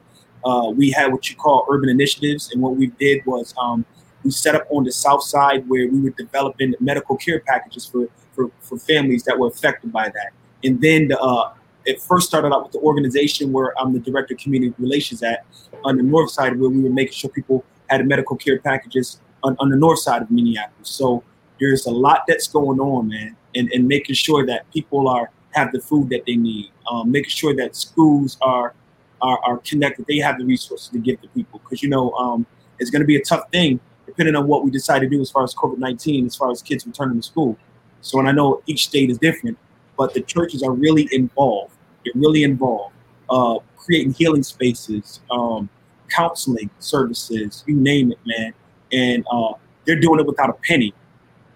[0.45, 3.85] uh, we had what you call urban initiatives, and what we did was um,
[4.23, 8.07] we set up on the south side where we were developing medical care packages for
[8.33, 10.31] for, for families that were affected by that.
[10.63, 11.53] And then the, uh,
[11.85, 15.45] it first started out with the organization where I'm the director of community relations at
[15.83, 19.55] on the north side, where we were making sure people had medical care packages on,
[19.59, 20.89] on the north side of Minneapolis.
[20.89, 21.23] So
[21.59, 25.71] there's a lot that's going on, man and, and making sure that people are have
[25.71, 28.73] the food that they need, um, making sure that schools are,
[29.21, 31.59] are, are connected, they have the resources to give to people.
[31.59, 32.47] Because you know, um,
[32.79, 35.29] it's going to be a tough thing depending on what we decide to do as
[35.29, 37.57] far as COVID nineteen, as far as kids returning to school.
[38.01, 39.57] So, and I know each state is different,
[39.97, 41.73] but the churches are really involved.
[42.03, 42.95] They're really involved,
[43.29, 45.69] uh, creating healing spaces, um,
[46.09, 48.53] counseling services, you name it, man.
[48.91, 49.53] And uh,
[49.85, 50.93] they're doing it without a penny.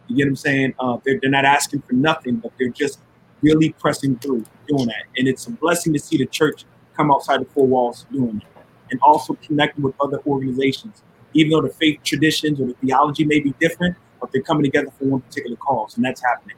[0.08, 0.74] You get what I'm saying?
[0.80, 3.00] Uh, they're, they're not asking for nothing, but they're just
[3.42, 5.04] really pressing through doing that.
[5.18, 6.66] And it's a blessing to see the church
[6.96, 11.04] come outside the four walls doing it and also connecting with other organizations.
[11.34, 14.90] Even though the faith traditions or the theology may be different, but they're coming together
[14.98, 16.56] for one particular cause, and that's happening.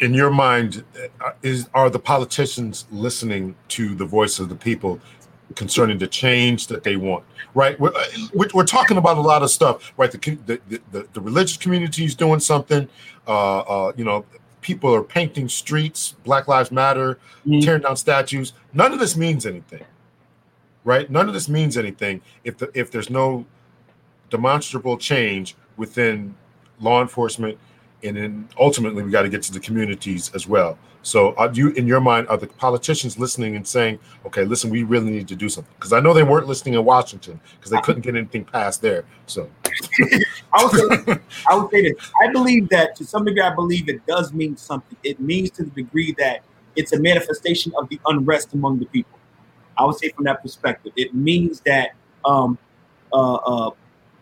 [0.00, 0.84] In your mind,
[1.20, 5.00] uh, is are the politicians listening to the voice of the people
[5.54, 7.24] concerning the change that they want?
[7.54, 7.78] right?
[7.78, 8.04] We're, uh,
[8.52, 10.10] we're, talking about a lot of stuff, right?
[10.10, 12.88] The the, the, the religious community is doing something.
[13.26, 14.24] Uh, uh, you know,
[14.60, 17.60] people are painting streets, Black Lives Matter, mm-hmm.
[17.60, 18.52] tearing down statues.
[18.72, 19.84] None of this means anything,
[20.84, 21.08] right?
[21.10, 23.46] None of this means anything if the, if there's no
[24.30, 26.34] demonstrable change within
[26.80, 27.58] law enforcement,
[28.04, 30.78] and then ultimately we got to get to the communities as well.
[31.02, 34.84] So, are you, in your mind, are the politicians listening and saying, "Okay, listen, we
[34.84, 35.72] really need to do something"?
[35.76, 39.04] Because I know they weren't listening in Washington because they couldn't get anything passed there.
[39.26, 39.50] So,
[40.52, 41.18] I would say,
[41.50, 42.10] I would say this.
[42.22, 44.96] I believe that to some degree, I believe it does mean something.
[45.02, 46.42] It means to the degree that
[46.74, 49.18] it's a manifestation of the unrest among the people.
[49.76, 51.90] I would say from that perspective, it means that
[52.24, 52.56] um,
[53.12, 53.70] uh, uh,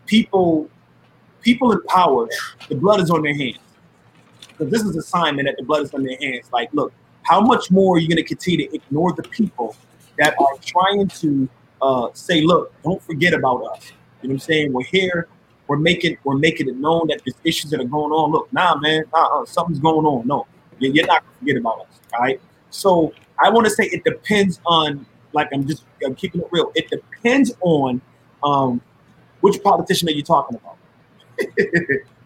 [0.06, 0.68] people,
[1.42, 2.28] people in power,
[2.68, 3.58] the blood is on their hands
[4.62, 6.50] because this is a sign that the blood is on their hands.
[6.52, 6.92] Like, look,
[7.22, 9.76] how much more are you going to continue to ignore the people
[10.18, 11.48] that are trying to
[11.80, 13.92] uh, say, look, don't forget about us.
[14.22, 14.72] You know what I'm saying?
[14.72, 15.28] We're here.
[15.68, 18.30] We're making we're making it known that there's issues that are going on.
[18.30, 20.26] Look, nah, man, uh, something's going on.
[20.26, 20.46] No,
[20.78, 22.00] you're not gonna forget about us.
[22.12, 22.40] All right.
[22.70, 26.72] So I want to say it depends on, like, I'm just I'm keeping it real.
[26.74, 28.02] It depends on
[28.42, 28.82] um,
[29.40, 30.76] which politician are you talking about.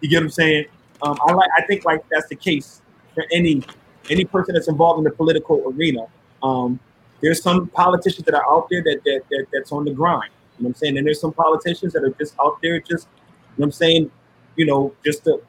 [0.00, 0.64] you get what I'm saying?
[1.02, 1.50] Um, I like.
[1.56, 2.82] I think like that's the case
[3.14, 3.62] for any
[4.10, 6.06] any person that's involved in the political arena.
[6.42, 6.78] Um,
[7.22, 10.30] there's some politicians that are out there that, that, that that's on the grind.
[10.58, 10.98] You know what I'm saying?
[10.98, 14.10] And there's some politicians that are just out there, just you know what I'm saying,
[14.56, 15.42] you know, just to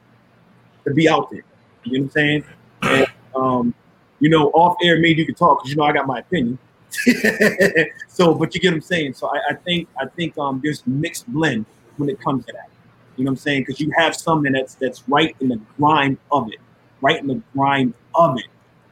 [0.86, 1.44] to be out there.
[1.84, 2.44] You know what I'm saying?
[2.82, 3.74] And, um,
[4.20, 6.58] you know, off air, maybe you can talk because you know I got my opinion.
[8.08, 9.14] so, but you get what I'm saying.
[9.14, 11.66] So I, I think I think um, there's mixed blend
[11.98, 12.70] when it comes to that.
[13.18, 13.62] You know what I'm saying?
[13.62, 16.60] Because you have something that's that's right in the grind of it,
[17.02, 18.46] right in the grind of it,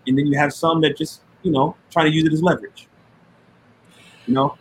[0.08, 2.88] and then you have some that just you know trying to use it as leverage.
[4.26, 4.58] You know.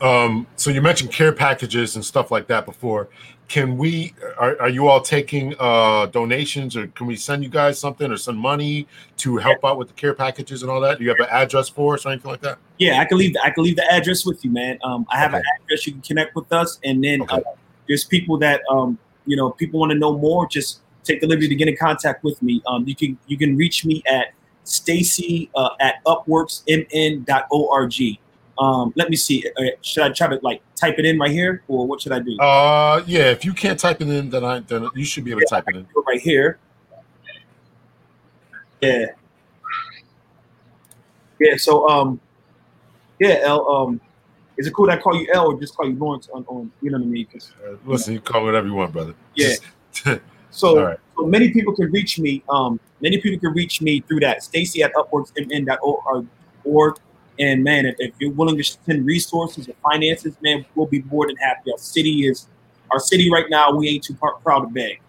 [0.00, 3.08] Um, so you mentioned care packages and stuff like that before.
[3.48, 4.12] Can we?
[4.38, 8.16] Are, are you all taking uh, donations, or can we send you guys something, or
[8.16, 8.88] send money
[9.18, 10.98] to help out with the care packages and all that?
[10.98, 12.58] Do you have an address for us or anything like that?
[12.78, 13.34] Yeah, I can leave.
[13.34, 14.78] The, I can leave the address with you, man.
[14.82, 15.38] Um, I have okay.
[15.38, 17.36] an address you can connect with us, and then okay.
[17.36, 17.40] uh,
[17.88, 20.46] there's people that um, you know people want to know more.
[20.46, 22.62] Just take the liberty to get in contact with me.
[22.66, 24.32] Um, you can you can reach me at
[24.64, 28.18] Stacy uh, at upworksmn.org.
[28.58, 29.44] Um, let me see.
[29.56, 32.20] Uh, should I try to like type it in right here, or what should I
[32.20, 32.38] do?
[32.38, 33.30] Uh, yeah.
[33.30, 35.62] If you can't type it in, then I then you should be able yeah, to
[35.62, 35.86] type it in.
[36.06, 36.58] right here.
[38.80, 39.06] Yeah.
[41.38, 41.56] Yeah.
[41.56, 42.20] So um,
[43.18, 43.40] yeah.
[43.42, 44.00] L um,
[44.58, 46.70] is it cool that I call you L or just call you Lawrence on, on
[46.80, 47.26] you know what I mean?
[47.34, 49.14] Uh, listen, you call whatever you want, brother.
[49.34, 49.54] Yeah.
[50.50, 50.98] so, right.
[51.16, 52.42] so many people can reach me.
[52.48, 54.42] Um, many people can reach me through that.
[54.42, 56.26] Stacy at upworksmn.org.
[57.38, 61.26] And man, if, if, you're willing to send resources or finances, man, we'll be more
[61.26, 61.70] than happy.
[61.70, 62.48] Our city is
[62.90, 63.72] our city right now.
[63.72, 65.00] We ain't too proud to beg.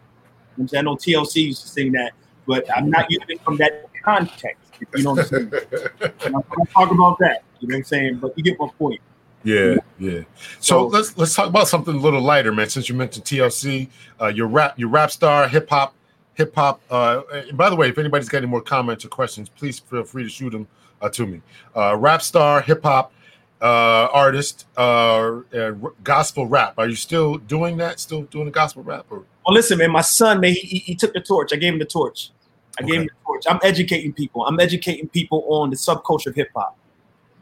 [0.58, 2.14] You know i know TLC used to sing that,
[2.48, 4.74] but I'm not using it from that context.
[4.96, 5.52] You know what I'm saying?
[6.26, 7.44] I'm not talk about that.
[7.60, 8.18] You know what I'm saying?
[8.18, 9.00] But you get my point.
[9.48, 10.22] Yeah, yeah.
[10.60, 12.68] So, so, let's let's talk about something a little lighter, man.
[12.68, 13.88] Since you mentioned TLC,
[14.22, 15.94] uh, your rap, your rap star, hip hop,
[16.34, 16.82] hip hop.
[16.90, 17.22] Uh,
[17.54, 20.30] by the way, if anybody's got any more comments or questions, please feel free to
[20.30, 20.68] shoot them
[21.02, 21.42] uh, to me.
[21.74, 23.14] Uh, rap star, hip hop
[23.62, 25.72] uh, artist, uh, uh,
[26.04, 26.74] gospel rap.
[26.78, 28.02] Are you still doing that?
[28.02, 29.06] Still doing the gospel rap?
[29.10, 29.24] Or?
[29.46, 29.92] Well, listen, man.
[29.92, 31.54] My son, man, he, he took the torch.
[31.54, 32.32] I gave him the torch.
[32.78, 32.92] I okay.
[32.92, 33.44] gave him the torch.
[33.50, 34.46] I'm educating people.
[34.46, 36.78] I'm educating people on the subculture of hip hop.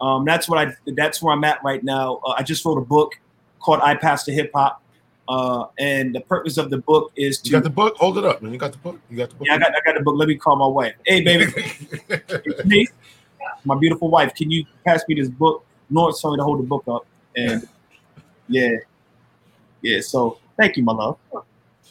[0.01, 0.73] Um, that's what I.
[0.87, 2.19] That's where I'm at right now.
[2.25, 3.13] Uh, I just wrote a book
[3.59, 4.81] called "I Pastor Hip Hop,"
[5.27, 7.49] uh, and the purpose of the book is to.
[7.49, 7.95] You got the book?
[7.97, 8.51] Hold it up, man.
[8.51, 8.99] You got the book?
[9.09, 9.47] You got the book?
[9.47, 9.71] Yeah, I got.
[9.71, 10.15] I got the book.
[10.17, 10.95] Let me call my wife.
[11.05, 11.51] Hey, baby.
[12.65, 12.87] me,
[13.63, 14.33] my beautiful wife.
[14.35, 15.65] Can you pass me this book?
[15.89, 17.05] Lord told me to hold the book up,
[17.37, 17.67] and
[18.49, 18.71] yeah,
[19.81, 20.01] yeah.
[20.01, 21.17] So thank you, my love.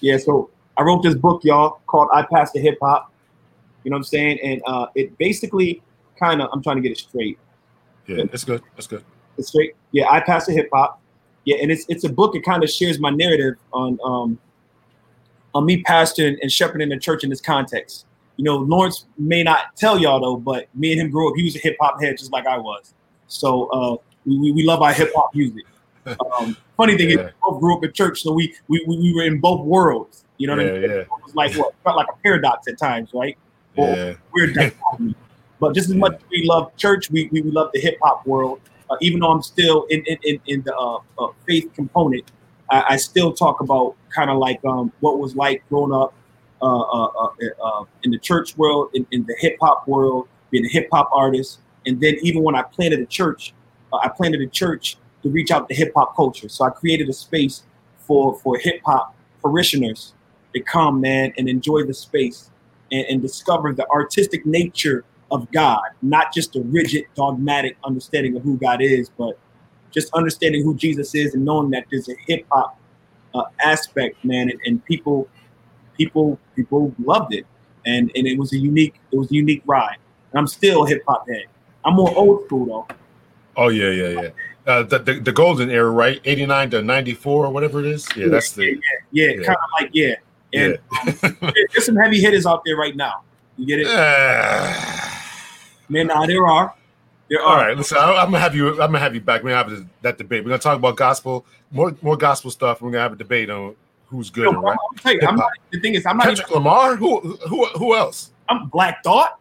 [0.00, 0.18] Yeah.
[0.18, 3.12] So I wrote this book, y'all, called "I Pastor Hip Hop."
[3.82, 4.38] You know what I'm saying?
[4.42, 5.82] And uh, it basically
[6.18, 6.50] kind of.
[6.52, 7.38] I'm trying to get it straight
[8.06, 8.62] yeah, that's good.
[8.76, 9.04] That's good.
[9.38, 9.74] It's straight.
[9.92, 11.00] Yeah, I pastor hip hop.
[11.44, 12.34] Yeah, and it's it's a book.
[12.34, 14.38] It kind of shares my narrative on um
[15.54, 18.06] on me pastoring and shepherding the church in this context.
[18.36, 21.36] You know, Lawrence may not tell y'all though, but me and him grew up.
[21.36, 22.94] He was a hip hop head just like I was.
[23.28, 23.96] So uh,
[24.26, 25.64] we, we love our hip hop music.
[26.06, 27.16] Um, funny thing yeah.
[27.16, 30.26] is, we both grew up in church, so we we, we were in both worlds.
[30.36, 30.82] You know what yeah, I mean?
[30.82, 30.96] Yeah.
[30.96, 33.38] It was like what felt like a paradox at times, right?
[33.74, 34.14] yeah.
[34.34, 34.54] weird
[35.64, 38.26] But just as much as we love church, we, we, we love the hip hop
[38.26, 38.60] world.
[38.90, 42.30] Uh, even though I'm still in in, in, in the uh, uh, faith component,
[42.70, 46.12] I, I, still talk about kind of like um, what was like growing up
[46.60, 47.28] uh, uh,
[47.64, 51.08] uh, in the church world, in, in the hip hop world, being a hip hop
[51.12, 53.54] artist, and then even when I planted a church,
[53.90, 56.50] I planted a church to reach out to hip hop culture.
[56.50, 57.62] So I created a space
[58.00, 60.12] for for hip hop parishioners
[60.54, 62.50] to come, man, and enjoy the space
[62.92, 68.42] and, and discover the artistic nature of God, not just a rigid, dogmatic understanding of
[68.42, 69.38] who God is, but
[69.90, 72.78] just understanding who Jesus is and knowing that there's a hip hop
[73.34, 75.28] uh, aspect, man, and, and, people,
[75.96, 77.46] people, people loved it,
[77.84, 79.96] and and it was a unique, it was a unique ride.
[80.30, 81.46] And I'm still hip hop head.
[81.84, 82.96] I'm more old school though.
[83.56, 84.28] Oh yeah, yeah, yeah.
[84.66, 86.20] Uh, the, the, the golden era, right?
[86.24, 88.08] 89 to 94 or whatever it is.
[88.16, 88.78] Yeah, that's the yeah,
[89.10, 89.42] yeah, yeah.
[89.44, 90.14] kind of like yeah.
[90.54, 91.12] And yeah.
[91.22, 91.36] um,
[91.72, 93.22] there's some heavy hitters out there right now.
[93.56, 93.86] You get it?
[93.86, 94.93] Uh,
[95.88, 96.74] Man, nah, there are.
[97.28, 97.46] There are.
[97.46, 97.98] All right, listen.
[97.98, 98.70] I, am gonna have you.
[98.70, 99.42] I'm gonna have you back.
[99.42, 100.44] We're gonna have that debate.
[100.44, 102.82] We're gonna talk about gospel, more more gospel stuff.
[102.82, 103.74] We're gonna have a debate on
[104.06, 104.54] who's good.
[104.54, 104.76] Right?
[105.04, 106.96] You, I'm not, the thing is, I'm not Kendrick even, Lamar.
[106.96, 108.30] Who who who else?
[108.48, 109.38] I'm Black Thought.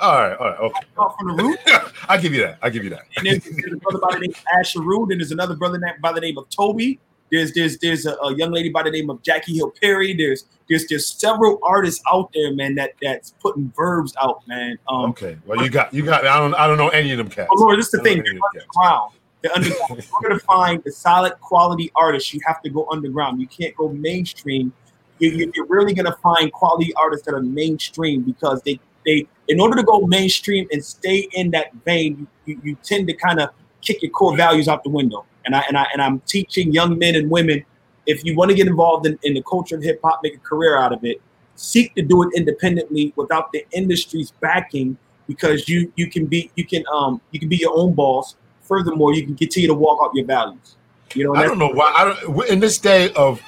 [0.00, 0.80] All right, all right, okay.
[0.94, 1.58] From the root.
[2.08, 2.58] I give you that.
[2.62, 3.02] I give you that.
[3.16, 5.80] And then there's a brother by the name of Asher Root, and there's another brother
[6.00, 7.00] by the name of Toby.
[7.30, 10.14] There's there's there's a, a, young lady by the name of Jackie Hill Perry.
[10.14, 14.78] There's there's there's several artists out there, man, that that's putting verbs out, man.
[14.88, 16.26] Um, okay, well you got you got.
[16.26, 17.48] I don't I don't know any of them cats.
[17.52, 18.18] Oh Lord, this is the thing.
[18.18, 19.12] Underground.
[19.42, 19.90] They're underground.
[19.90, 22.32] You're gonna find the solid quality artists.
[22.32, 23.40] You have to go underground.
[23.40, 24.72] You can't go mainstream.
[25.18, 29.76] You, you're really gonna find quality artists that are mainstream because they they in order
[29.76, 33.50] to go mainstream and stay in that vein, you, you, you tend to kind of
[33.80, 36.98] kick your core values out the window and I and I and I'm teaching young
[36.98, 37.64] men and women
[38.08, 40.38] if you want to get involved in, in the culture of hip hop, make a
[40.38, 41.20] career out of it,
[41.56, 44.96] seek to do it independently without the industry's backing
[45.28, 48.36] because you you can be you can um you can be your own boss.
[48.62, 50.76] Furthermore, you can continue to walk out your values.
[51.14, 51.92] You know, I don't know why.
[51.94, 53.40] I don't, in this day of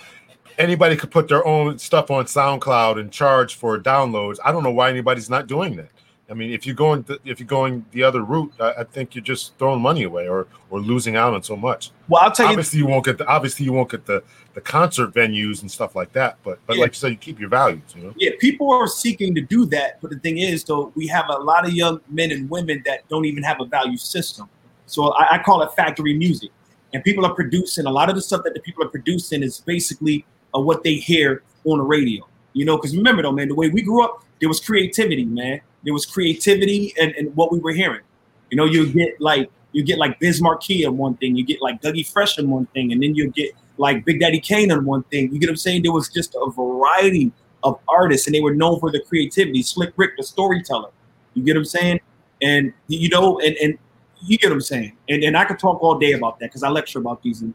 [0.59, 4.39] anybody could put their own stuff on SoundCloud and charge for downloads.
[4.45, 5.91] I don't know why anybody's not doing that.
[6.31, 9.17] I mean, if you're going th- if you're going the other route, I, I, think
[9.17, 11.91] you're just throwing money away or or losing out on so much.
[12.09, 14.23] Well, I'll tell you, obviously you won't get the obviously you won't get the
[14.55, 16.39] the concert venues and stuff like that.
[16.45, 16.83] But but yeah.
[16.83, 17.83] like you said, you keep your values.
[17.97, 18.15] You know.
[18.17, 21.39] Yeah, people are seeking to do that, but the thing is, though, we have a
[21.39, 24.49] lot of young men and women that don't even have a value system.
[24.87, 26.51] So I, I call it factory music,
[26.95, 29.59] and people are producing a lot of the stuff that the people are producing is
[29.59, 30.25] basically
[30.55, 32.25] uh, what they hear on the radio.
[32.53, 35.61] You know, because remember though, man, the way we grew up, there was creativity, man
[35.85, 38.03] there was creativity and, and what we were hearing.
[38.51, 41.63] You know, you get like you get like Biz Markie on one thing, you get
[41.63, 44.85] like Dougie Fresh on one thing, and then you get like Big Daddy Kane on
[44.85, 45.33] one thing.
[45.33, 45.83] You get what I'm saying?
[45.83, 49.63] There was just a variety of artists, and they were known for their creativity.
[49.63, 50.91] Slick Rick, the storyteller.
[51.35, 52.01] You get what I'm saying?
[52.43, 53.79] And you know, and and
[54.23, 54.97] you get what I'm saying.
[55.09, 57.43] And and I could talk all day about that because I lecture about these.
[57.43, 57.55] And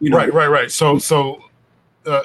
[0.00, 0.70] you know, right, right, right.
[0.70, 1.38] So so.
[2.04, 2.24] Uh,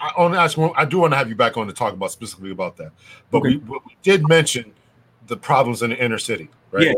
[0.00, 0.58] I, to ask.
[0.76, 2.92] I do want to have you back on to talk about specifically about that.
[3.30, 3.56] But okay.
[3.56, 4.72] we, we did mention
[5.26, 6.86] the problems in the inner city, right?
[6.86, 6.94] Yeah.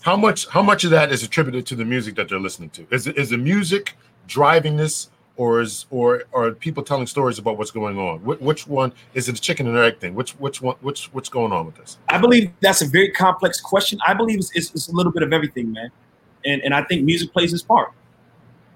[0.00, 0.48] How much?
[0.48, 2.86] How much of that is attributed to the music that they're listening to?
[2.90, 7.70] Is is the music driving this, or is or are people telling stories about what's
[7.70, 8.18] going on?
[8.24, 9.38] Which, which one is it?
[9.38, 10.14] A chicken and egg thing?
[10.14, 10.76] Which which one?
[10.80, 11.98] Which what's going on with this?
[12.08, 13.98] I believe that's a very complex question.
[14.06, 15.90] I believe it's, it's, it's a little bit of everything, man,
[16.44, 17.92] and and I think music plays its part.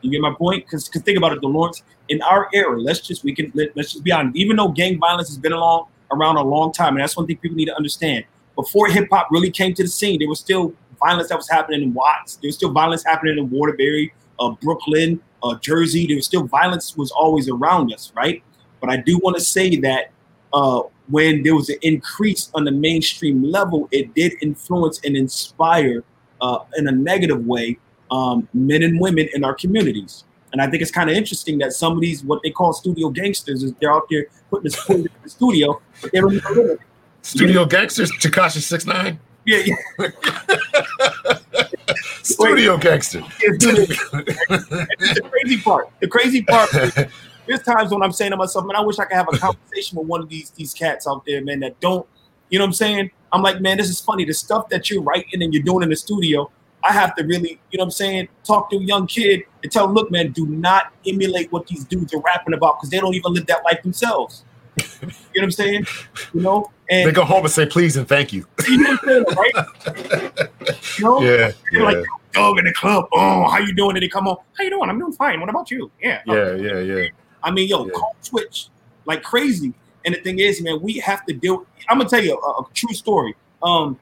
[0.07, 0.65] You get my point?
[0.65, 2.81] Because think about it, Lawrence in our era.
[2.81, 4.37] Let's just we can let, us just be honest.
[4.37, 7.37] Even though gang violence has been along around a long time, and that's one thing
[7.37, 8.25] people need to understand.
[8.55, 11.83] Before hip hop really came to the scene, there was still violence that was happening
[11.83, 12.37] in Watts.
[12.37, 16.07] There was still violence happening in Waterbury, uh, Brooklyn, uh, Jersey.
[16.07, 18.43] There was still violence was always around us, right?
[18.81, 20.11] But I do want to say that
[20.53, 26.03] uh, when there was an increase on the mainstream level, it did influence and inspire
[26.41, 27.79] uh, in a negative way
[28.11, 30.25] um, men and women in our communities.
[30.53, 33.11] And I think it's kind of interesting that some of these, what they call studio
[33.11, 36.81] gangsters, is they're out there putting this in the studio, but they don't it.
[37.23, 37.69] Studio yeah.
[37.69, 39.19] gangsters, Tekashi Six Nine.
[39.45, 39.59] Yeah,
[39.99, 40.11] yeah.
[42.23, 43.21] studio gangster.
[43.41, 45.91] the crazy part.
[46.01, 46.71] The crazy part.
[47.47, 49.99] there's times when I'm saying to myself, man, I wish I could have a conversation
[49.99, 52.07] with one of these these cats out there, man, that don't,
[52.51, 53.11] you know what I'm saying?
[53.33, 54.25] I'm like, man, this is funny.
[54.25, 56.51] The stuff that you're writing and you're doing in the studio,
[56.87, 59.73] I have to really, you know what I'm saying, talk to a young kid and
[59.73, 62.99] tell them, look, man, do not emulate what these dudes are rapping about because they
[62.99, 64.45] don't even live that life themselves.
[65.03, 65.87] you know what I'm saying?
[66.33, 68.47] You know, and they go home and say please and thank you.
[68.69, 70.49] You know what I'm saying, right?
[70.99, 71.21] you know?
[71.23, 71.37] Yeah.
[71.37, 71.83] They're yeah.
[71.83, 73.09] like dog in the club.
[73.13, 73.97] Oh, how you doing?
[73.97, 74.89] And they come on, how you doing?
[74.89, 75.41] I'm doing fine.
[75.41, 75.91] What about you?
[76.01, 76.23] Yeah.
[76.27, 77.09] Yeah, yeah, yeah.
[77.43, 77.93] I mean, yo, Yeah.
[77.93, 78.69] call switch
[79.07, 79.73] like crazy.
[80.05, 81.67] And the thing is, man, we have to deal.
[81.89, 83.35] I'm gonna tell you a, a true story.
[83.63, 83.99] Um,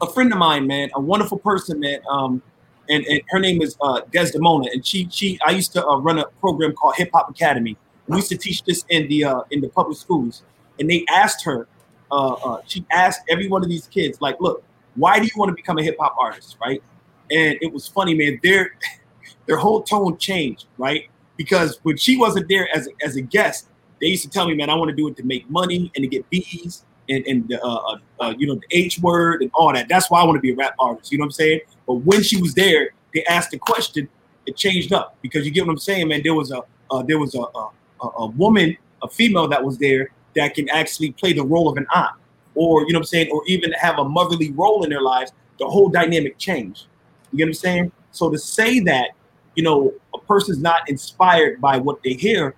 [0.00, 2.00] a friend of mine, man, a wonderful person, man.
[2.08, 2.42] Um,
[2.88, 6.18] and, and her name is uh, Desdemona, and she she I used to uh, run
[6.18, 7.76] a program called Hip Hop Academy.
[8.06, 10.42] We used to teach this in the uh, in the public schools,
[10.78, 11.68] and they asked her.
[12.10, 15.50] Uh, uh, she asked every one of these kids, like, "Look, why do you want
[15.50, 16.82] to become a hip hop artist?" Right?
[17.30, 18.40] And it was funny, man.
[18.42, 18.74] Their
[19.46, 21.10] their whole tone changed, right?
[21.36, 23.68] Because when she wasn't there as a, as a guest,
[24.00, 26.02] they used to tell me, "Man, I want to do it to make money and
[26.02, 29.50] to get B's and and the, uh, uh, uh, you know the H word and
[29.54, 29.88] all that.
[29.88, 31.12] That's why I want to be a rap artist.
[31.12, 31.60] You know what I'm saying?
[31.86, 34.08] But when she was there, they asked the question.
[34.46, 36.22] It changed up because you get what I'm saying, man.
[36.22, 37.70] There was a uh, there was a a
[38.06, 41.86] a woman, a female that was there that can actually play the role of an
[41.94, 42.12] aunt,
[42.54, 45.32] or you know what I'm saying, or even have a motherly role in their lives.
[45.58, 46.86] The whole dynamic changed.
[47.32, 47.92] You get what I'm saying?
[48.12, 49.10] So to say that
[49.54, 52.54] you know a person's not inspired by what they hear,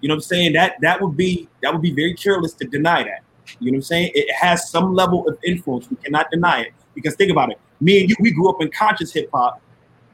[0.00, 0.52] you know what I'm saying?
[0.54, 3.22] That that would be that would be very careless to deny that.
[3.58, 4.10] You know what I'm saying?
[4.14, 5.90] It has some level of influence.
[5.90, 6.72] We cannot deny it.
[6.94, 7.58] Because think about it.
[7.80, 9.60] Me and you, we grew up in conscious hip hop,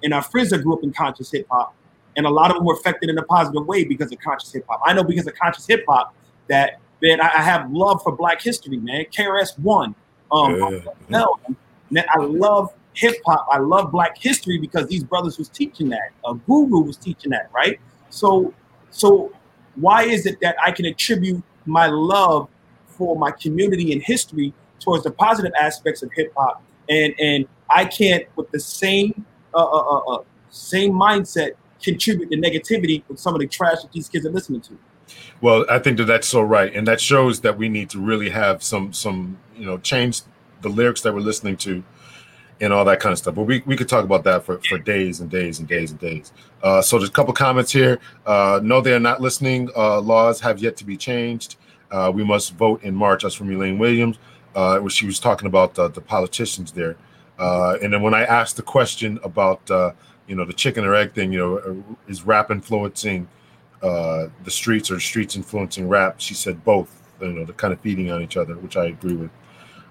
[0.03, 1.75] and our friends that grew up in conscious hip hop,
[2.17, 4.65] and a lot of them were affected in a positive way because of conscious hip
[4.69, 4.81] hop.
[4.85, 6.15] I know because of conscious hip hop
[6.49, 9.05] that man, I have love for Black history, man.
[9.13, 9.95] KRS One,
[10.31, 10.81] um, Yeah.
[11.11, 11.41] hell,
[11.91, 13.47] man, I love hip hop.
[13.51, 16.11] I love Black history because these brothers was teaching that.
[16.25, 17.79] A Guru was teaching that, right?
[18.11, 18.55] So,
[18.91, 19.33] so
[19.75, 22.49] why is it that I can attribute my love
[22.97, 27.85] for my community and history towards the positive aspects of hip hop, and and I
[27.85, 29.25] can't with the same
[29.55, 33.93] uh, uh, uh, uh, same mindset contribute to negativity with some of the trash that
[33.93, 34.79] these kids are listening to.
[35.41, 38.31] Well, I think that that's so right, and that shows that we need to really
[38.31, 40.23] have some some you know change
[40.63, 41.85] the lyrics that we're listening to,
[42.61, 43.35] and all that kind of stuff.
[43.35, 46.01] But we, we could talk about that for, for days and days and days and
[46.01, 46.33] days.
[46.63, 47.99] Uh, so there's a couple comments here.
[48.25, 49.71] Uh, no, they are not listening.
[49.77, 51.57] Uh, laws have yet to be changed.
[51.91, 53.23] Uh, we must vote in March.
[53.23, 54.19] That's from Elaine Williams.
[54.55, 56.97] Uh, where she was talking about uh, the politicians there.
[57.39, 59.93] Uh, and then when I asked the question about uh,
[60.27, 63.29] you know the chicken or egg thing, you know, uh, is rap influencing
[63.83, 66.21] uh, the streets or the streets influencing rap?
[66.21, 67.03] She said both.
[67.21, 69.31] You know, they're kind of feeding on each other, which I agree with.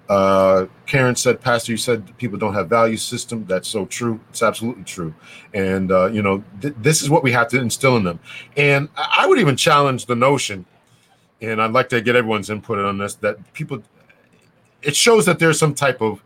[0.08, 3.44] Uh, Karen said, Pastor, you said people don't have value system.
[3.46, 4.20] That's so true.
[4.30, 5.12] It's absolutely true.
[5.52, 8.20] And, uh, you know, th- this is what we have to instill in them.
[8.56, 10.64] And I would even challenge the notion,
[11.40, 13.82] and I'd like to get everyone's input on this, that people,
[14.82, 16.22] it shows that there's some type of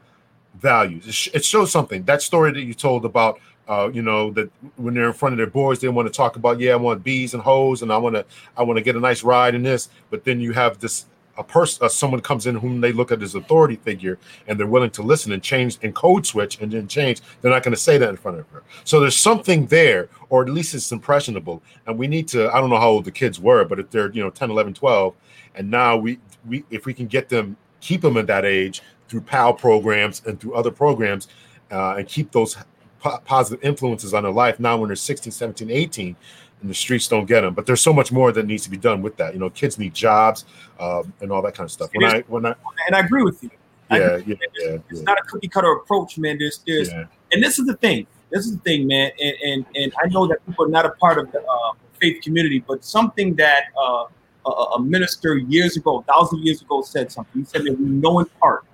[0.55, 1.07] values.
[1.07, 2.05] It, sh- it shows something.
[2.05, 5.37] That story that you told about, uh, you know, that when they're in front of
[5.37, 7.99] their boys, they want to talk about, yeah, I want bees and hoes, and I
[7.99, 8.25] want to,
[8.57, 9.89] I want to get a nice ride in this.
[10.11, 11.07] But then you have this
[11.39, 14.67] a person, uh, someone comes in whom they look at as authority figure, and they're
[14.67, 17.21] willing to listen and change and code switch and then change.
[17.41, 18.63] They're not going to say that in front of her.
[18.85, 21.63] So there's something there, or at least it's impressionable.
[21.87, 22.55] And we need to.
[22.55, 24.75] I don't know how old the kids were, but if they're you know 10, 11,
[24.75, 25.15] 12,
[25.55, 29.23] and now we we if we can get them, keep them at that age through
[29.23, 31.29] PAL programs and through other programs,
[31.71, 32.57] uh, and keep those
[33.01, 36.17] po- positive influences on their life now when they're 16, 17, 18
[36.61, 37.55] and the streets don't get them.
[37.55, 39.35] But there's so much more that needs to be done with that.
[39.35, 40.45] You know, kids need jobs
[40.79, 41.91] um, and all that kind of stuff.
[41.95, 42.55] When I when I
[42.87, 43.51] And I agree with you.
[43.91, 44.39] Yeah agree.
[44.41, 46.39] yeah yeah It's yeah, not a cookie cutter approach, man.
[46.39, 47.05] There's there's yeah.
[47.33, 48.07] and this is the thing.
[48.31, 49.11] This is the thing, man.
[49.21, 52.23] And and and I know that people are not a part of the uh, faith
[52.23, 54.05] community, but something that uh,
[54.47, 57.43] a, a, minister years ago, a thousand years ago, said something.
[57.43, 58.65] He said that we know in part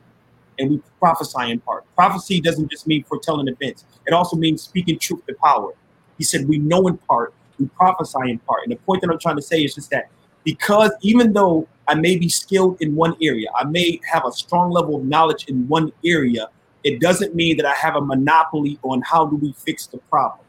[0.59, 1.85] and we prophesy in part.
[1.95, 5.73] Prophecy doesn't just mean foretelling events; it also means speaking truth to power.
[6.19, 8.61] He said we know in part, we prophesy in part.
[8.65, 10.09] And the point that I'm trying to say is just that
[10.45, 14.71] because even though I may be skilled in one area, I may have a strong
[14.71, 16.49] level of knowledge in one area,
[16.85, 20.47] it doesn't mean that I have a monopoly on how do we fix the problem.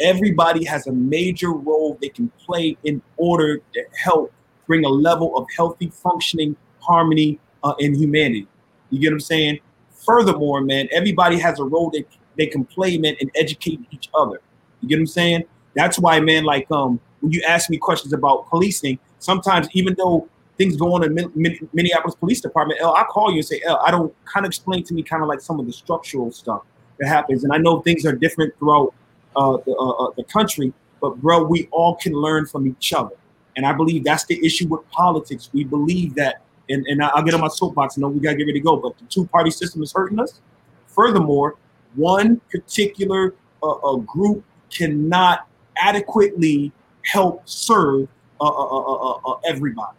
[0.00, 4.32] Everybody has a major role they can play in order to help
[4.66, 8.48] bring a level of healthy functioning harmony uh, in humanity.
[8.90, 9.60] You get what I'm saying?
[9.92, 12.04] Furthermore, man, everybody has a role that
[12.36, 14.40] they can play, man, and educate each other.
[14.80, 15.44] You get what I'm saying?
[15.74, 20.28] That's why, man, like um, when you ask me questions about policing, sometimes even though
[20.58, 23.90] things go on in Minneapolis Police Department, L, I call you and say, L, I
[23.90, 26.62] don't kind of explain to me kind of like some of the structural stuff
[26.98, 27.44] that happens.
[27.44, 28.92] And I know things are different throughout
[29.36, 33.14] uh, the, uh, uh, the country, but bro, we all can learn from each other.
[33.56, 35.50] And I believe that's the issue with politics.
[35.52, 37.96] We believe that, and, and I'll get on my soapbox.
[37.96, 38.76] and No, we got to get ready to go.
[38.76, 40.40] But the two party system is hurting us.
[40.88, 41.56] Furthermore,
[41.94, 45.48] one particular uh, group cannot
[45.80, 46.72] adequately
[47.04, 48.08] help serve
[48.40, 49.96] uh uh uh, uh, uh, everybody,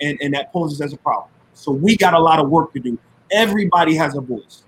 [0.00, 1.30] and and that poses as a problem.
[1.54, 2.98] So we got a lot of work to do.
[3.30, 4.64] Everybody has a voice.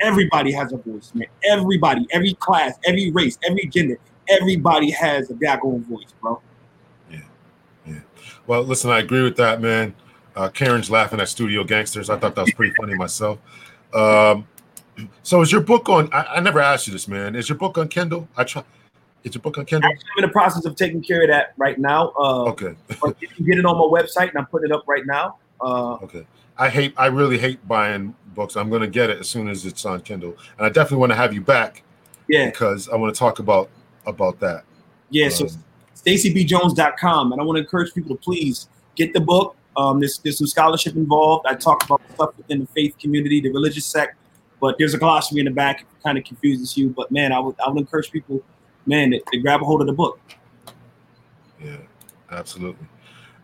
[0.00, 1.28] Everybody has a voice, man.
[1.44, 3.98] Everybody, every class, every race, every gender,
[4.28, 6.40] everybody has a daggone voice, bro.
[7.10, 7.20] Yeah,
[7.86, 8.00] yeah.
[8.46, 9.94] Well, listen, I agree with that, man.
[10.36, 12.08] Uh, Karen's laughing at Studio Gangsters.
[12.08, 13.38] I thought that was pretty funny myself.
[13.92, 14.46] Um,
[15.22, 16.08] so is your book on?
[16.12, 17.34] I, I, never asked you this, man.
[17.34, 18.28] Is your book on Kindle?
[18.36, 18.62] I try.
[19.24, 19.90] It's a book on Kindle.
[19.90, 22.12] Actually, I'm in the process of taking care of that right now.
[22.18, 22.74] Uh, okay.
[23.02, 25.36] but you can get it on my website, and I'm putting it up right now.
[25.60, 26.26] Uh, okay.
[26.56, 26.94] I hate.
[26.96, 28.56] I really hate buying books.
[28.56, 31.12] I'm going to get it as soon as it's on Kindle, and I definitely want
[31.12, 31.82] to have you back.
[32.28, 32.46] Yeah.
[32.46, 33.70] Because I want to talk about
[34.06, 34.64] about that.
[35.10, 35.26] Yeah.
[35.26, 35.46] Um, so
[35.96, 39.56] StacyBJones.com, and I want to encourage people to please get the book.
[39.76, 41.46] Um, there's there's some scholarship involved.
[41.46, 44.16] I talk about stuff within the faith community, the religious sect,
[44.60, 45.82] but there's a glossary in the back.
[45.82, 48.42] It kind of confuses you, but man, I would I would encourage people
[48.86, 50.18] man, they, grab a hold of the book.
[51.62, 51.76] Yeah,
[52.30, 52.86] absolutely,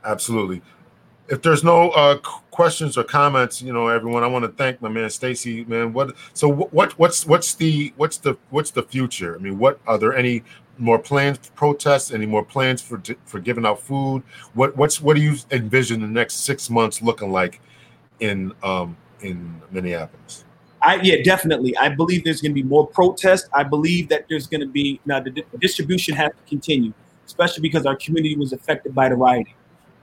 [0.05, 0.63] absolutely.
[1.29, 2.19] If there's no uh,
[2.51, 5.65] questions or comments, you know, everyone, I want to thank my man Stacy.
[5.65, 6.15] Man, what?
[6.33, 6.99] So what?
[6.99, 9.35] What's what's the what's the what's the future?
[9.35, 10.45] I mean, what are there any
[10.79, 12.13] more plans for protests?
[12.13, 14.23] Any more plans for for giving out food?
[14.55, 17.61] What what's what do you envision the next six months looking like
[18.21, 20.46] in um in Minneapolis?
[20.87, 21.77] I yeah, definitely.
[21.77, 23.49] I believe there's going to be more protests.
[23.53, 26.93] I believe that there's going to be now the, the distribution has to continue,
[27.27, 29.55] especially because our community was affected by the rioting.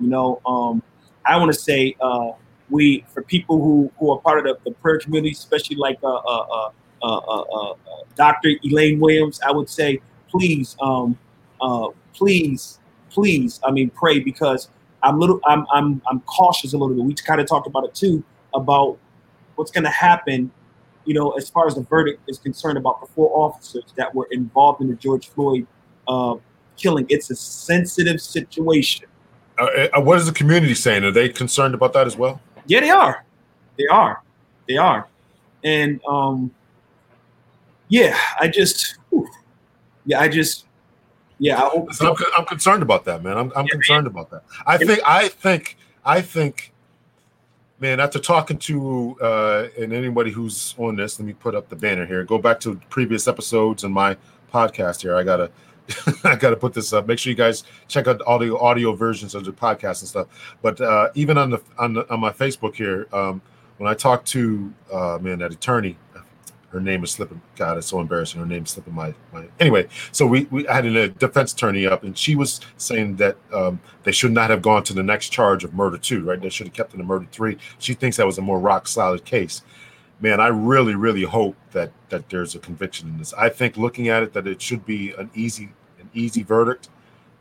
[0.01, 0.83] You know, um,
[1.25, 2.31] I want to say uh,
[2.69, 6.15] we for people who who are part of the, the prayer community, especially like uh,
[6.15, 6.69] uh,
[7.01, 7.73] uh, uh
[8.17, 8.49] Dr.
[8.65, 11.17] Elaine Williams, I would say please, um,
[12.13, 12.79] please,
[13.09, 13.61] please.
[13.63, 14.67] I mean, pray because
[15.01, 15.39] I'm little.
[15.45, 17.05] I'm I'm I'm cautious a little bit.
[17.05, 18.21] We kind of talked about it too
[18.53, 18.97] about
[19.55, 20.51] what's going to happen
[21.05, 24.27] you know, as far as the verdict is concerned about the four officers that were
[24.31, 25.67] involved in the George Floyd
[26.07, 26.35] uh,
[26.77, 29.07] killing, it's a sensitive situation.
[29.57, 31.03] Uh, uh, what is the community saying?
[31.03, 32.41] Are they concerned about that as well?
[32.65, 33.25] Yeah, they are.
[33.77, 34.21] They are.
[34.67, 35.07] They are.
[35.63, 36.51] And um,
[37.87, 39.27] yeah, I just, whew,
[40.05, 40.65] yeah, I just,
[41.39, 41.89] yeah, I hope.
[41.99, 43.37] I'm, I'm, concerned about that, man.
[43.37, 44.11] I'm, I'm yeah, concerned man.
[44.11, 44.43] about that.
[44.65, 46.72] I think, I think, I think
[47.83, 51.75] man, after talking to uh, and anybody who's on this, let me put up the
[51.75, 52.23] banner here.
[52.23, 54.15] Go back to previous episodes and my
[54.53, 55.17] podcast here.
[55.17, 55.51] I gotta
[56.23, 57.07] I gotta put this up.
[57.07, 60.27] Make sure you guys check out the audio audio versions of the podcast and stuff.
[60.61, 63.41] But uh, even on the on the, on my Facebook here, um,
[63.77, 65.97] when I talk to uh, man that attorney
[66.73, 67.39] her name is slipping.
[67.55, 68.41] God, it's so embarrassing.
[68.41, 69.49] Her name's slipping my mind.
[69.59, 73.79] Anyway, so we, we had a defense attorney up, and she was saying that um,
[74.03, 76.41] they should not have gone to the next charge of murder two, right?
[76.41, 77.59] They should have kept in the murder three.
[77.77, 79.61] She thinks that was a more rock solid case.
[80.19, 83.33] Man, I really, really hope that that there's a conviction in this.
[83.33, 85.69] I think looking at it, that it should be an easy,
[85.99, 86.89] an easy verdict,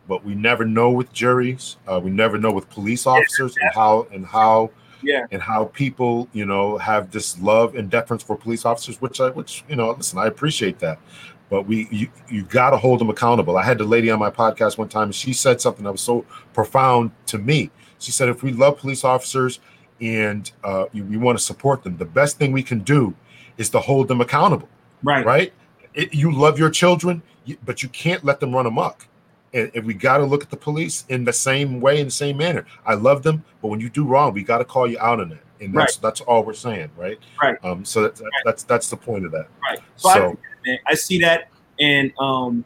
[0.08, 1.78] but we never know with juries.
[1.86, 4.70] Uh, we never know with police officers and how and how
[5.02, 9.20] yeah, and how people, you know, have this love and deference for police officers, which
[9.20, 10.98] I, which you know, listen, I appreciate that,
[11.50, 13.56] but we, you, you got to hold them accountable.
[13.56, 16.00] I had the lady on my podcast one time, and she said something that was
[16.00, 16.24] so
[16.54, 17.70] profound to me.
[17.98, 19.60] She said, if we love police officers
[20.00, 23.14] and uh, we want to support them, the best thing we can do
[23.58, 24.68] is to hold them accountable.
[25.02, 25.24] Right.
[25.24, 25.52] Right.
[25.94, 27.22] It, you love your children,
[27.64, 29.06] but you can't let them run amok
[29.54, 32.12] and, and we got to look at the police in the same way, in the
[32.12, 32.66] same manner.
[32.86, 35.32] I love them, but when you do wrong, we got to call you out on
[35.32, 36.02] it, and that's right.
[36.02, 37.18] that's all we're saying, right?
[37.42, 37.56] Right.
[37.64, 37.84] Um.
[37.84, 38.30] So that's right.
[38.44, 39.48] that's that's the point of that.
[39.62, 39.78] Right.
[39.96, 41.48] So, so I, I, see that,
[41.80, 42.64] and um,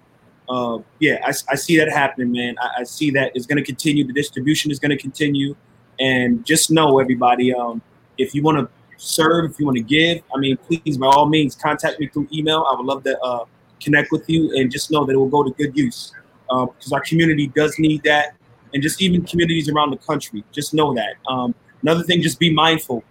[0.49, 2.57] uh, yeah, I, I, see that happening, man.
[2.61, 4.07] I, I see that it's going to continue.
[4.07, 5.57] The distribution is going to continue,
[5.99, 7.83] and just know, everybody, um,
[8.19, 11.27] if you want to serve, if you want to give, I mean, please, by all
[11.27, 12.67] means, contact me through email.
[12.71, 13.45] I would love to uh,
[13.81, 16.13] connect with you, and just know that it will go to good use
[16.49, 18.37] because um, our community does need that,
[18.75, 20.45] and just even communities around the country.
[20.53, 21.15] Just know that.
[21.29, 23.05] Um, another thing, just be mindful.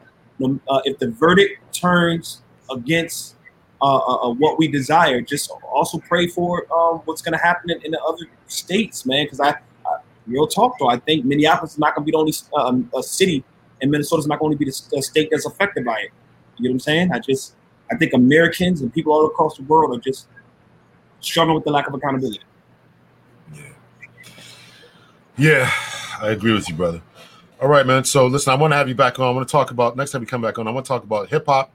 [0.43, 3.35] Uh, if the verdict turns against
[3.81, 5.21] uh, uh, uh, what we desire.
[5.21, 9.25] Just also pray for um, what's going to happen in, in, the other states, man.
[9.25, 12.17] Because I, I, real talk though, I think Minneapolis is not going to be the
[12.17, 13.43] only um, a city,
[13.81, 16.11] and Minnesota is not going to be the, the, state that's affected by it.
[16.57, 17.11] You know what I'm saying?
[17.11, 17.55] I just,
[17.91, 20.29] I think Americans and people all across the world are just
[21.19, 22.39] struggling with the lack of accountability.
[25.37, 25.71] Yeah.
[26.21, 27.01] I agree with you, brother.
[27.61, 28.03] All right, man.
[28.03, 29.27] So listen, I want to have you back on.
[29.27, 30.67] I want to talk about next time you come back on.
[30.67, 31.71] I want to talk about hip hop,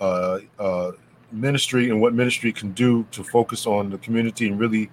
[0.00, 0.92] uh, uh,
[1.32, 4.90] ministry and what ministry can do to focus on the community and really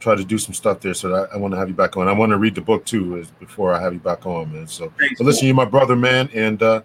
[0.00, 0.94] try to do some stuff there.
[0.94, 2.08] So I, I want to have you back on.
[2.08, 4.66] I want to read the book too before I have you back on, man.
[4.66, 6.82] So, but listen, you're my brother, man, and uh,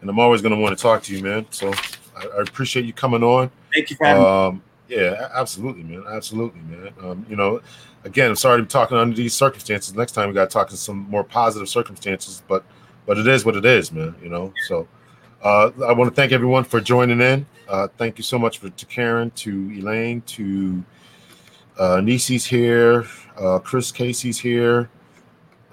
[0.00, 1.46] and I'm always going to want to talk to you, man.
[1.50, 1.72] So
[2.16, 3.50] I, I appreciate you coming on.
[3.72, 4.62] Thank you for having um.
[4.90, 6.04] Yeah, absolutely, man.
[6.08, 6.92] Absolutely, man.
[7.00, 7.60] Um, you know,
[8.02, 9.94] again, I'm sorry to be talking under these circumstances.
[9.94, 12.64] Next time we got to talk in some more positive circumstances, but
[13.06, 14.16] but it is what it is, man.
[14.20, 14.88] You know, so
[15.44, 17.46] uh, I want to thank everyone for joining in.
[17.68, 20.82] Uh, thank you so much for, to Karen, to Elaine, to
[21.78, 23.06] uh, Nisi's here,
[23.38, 24.90] uh, Chris Casey's here,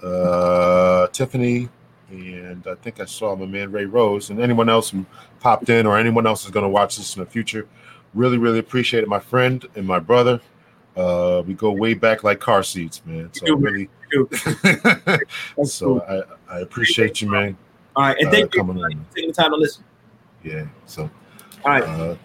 [0.00, 1.68] uh, Tiffany,
[2.10, 5.04] and I think I saw my man Ray Rose, and anyone else who
[5.40, 7.66] popped in or anyone else is going to watch this in the future.
[8.14, 10.40] Really, really appreciate it, my friend and my brother.
[10.96, 13.30] Uh, we go way back like car seats, man.
[13.32, 13.88] So really,
[15.64, 17.56] so I, I appreciate you, man.
[17.94, 18.74] All right, and uh, thank you for
[19.14, 19.84] taking the time to listen.
[20.42, 20.66] Yeah.
[20.86, 21.10] So.
[21.64, 21.82] All right.
[21.82, 22.16] Uh,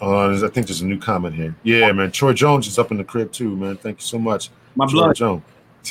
[0.00, 1.54] uh, I think there's a new comment here.
[1.62, 2.10] Yeah, man.
[2.10, 3.76] Troy Jones is up in the crib too, man.
[3.76, 4.50] Thank you so much.
[4.74, 5.16] My Troy blood.
[5.16, 5.42] Jones.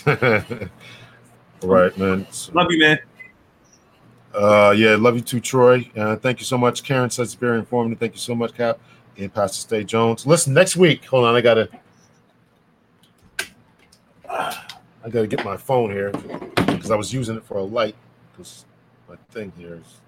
[0.07, 0.15] All
[1.69, 2.25] right, man.
[2.31, 2.99] So, love you, man.
[4.33, 5.89] Uh, yeah, love you too, Troy.
[5.95, 6.83] Uh, thank you so much.
[6.83, 7.99] Karen says it's very informative.
[7.99, 8.79] Thank you so much, Cap.
[9.19, 10.25] And Pastor Stacy Jones.
[10.25, 11.03] Listen, next week.
[11.05, 11.69] Hold on, I gotta.
[14.29, 17.95] I gotta get my phone here because I was using it for a light
[18.31, 18.65] because
[19.09, 19.99] my thing here is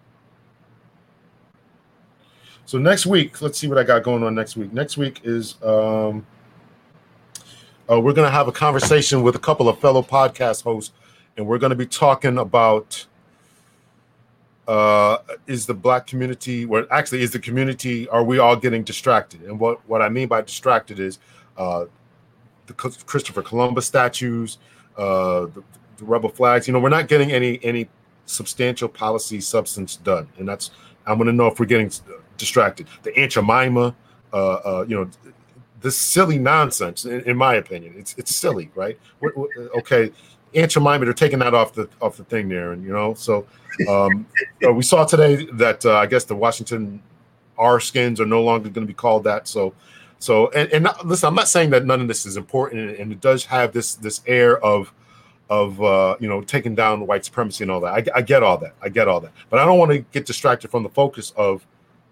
[2.65, 4.71] so next week, let's see what I got going on next week.
[4.71, 6.25] Next week is um,
[7.89, 10.93] uh, we're to have a conversation with a couple of fellow podcast hosts,
[11.35, 13.05] and we're to be talking about
[14.71, 19.41] uh, is the black community, or actually is the community, are we all getting distracted?
[19.41, 21.19] And what what I mean by distracted is
[21.57, 21.85] uh,
[22.67, 24.59] the Christopher Columbus statues,
[24.97, 25.61] uh, the,
[25.97, 26.67] the rebel flags.
[26.67, 27.89] You know, we're not getting any any
[28.27, 30.71] substantial policy substance done, and that's
[31.05, 31.91] I'm going to know if we're getting
[32.37, 32.87] distracted.
[33.03, 33.93] The Aunt Jemima,
[34.31, 35.09] uh, uh, you know,
[35.81, 37.03] this silly nonsense.
[37.03, 38.97] In, in, my opinion, it's it's silly, right?
[39.19, 39.49] We're, we're,
[39.79, 40.13] okay,
[40.53, 43.45] Aunt Jemima, they're taking that off the off the thing there, and you know, so
[43.87, 44.25] um,
[44.65, 47.01] uh, we saw today that uh, I guess the Washington
[47.57, 49.47] R skins are no longer going to be called that.
[49.47, 49.73] So,
[50.19, 53.11] so and, and not, listen, I'm not saying that none of this is important, and
[53.11, 54.93] it does have this this air of
[55.49, 57.93] of uh, you know taking down white supremacy and all that.
[57.93, 58.73] I, I, get all that.
[58.81, 61.65] I get all that, but I don't want to get distracted from the focus of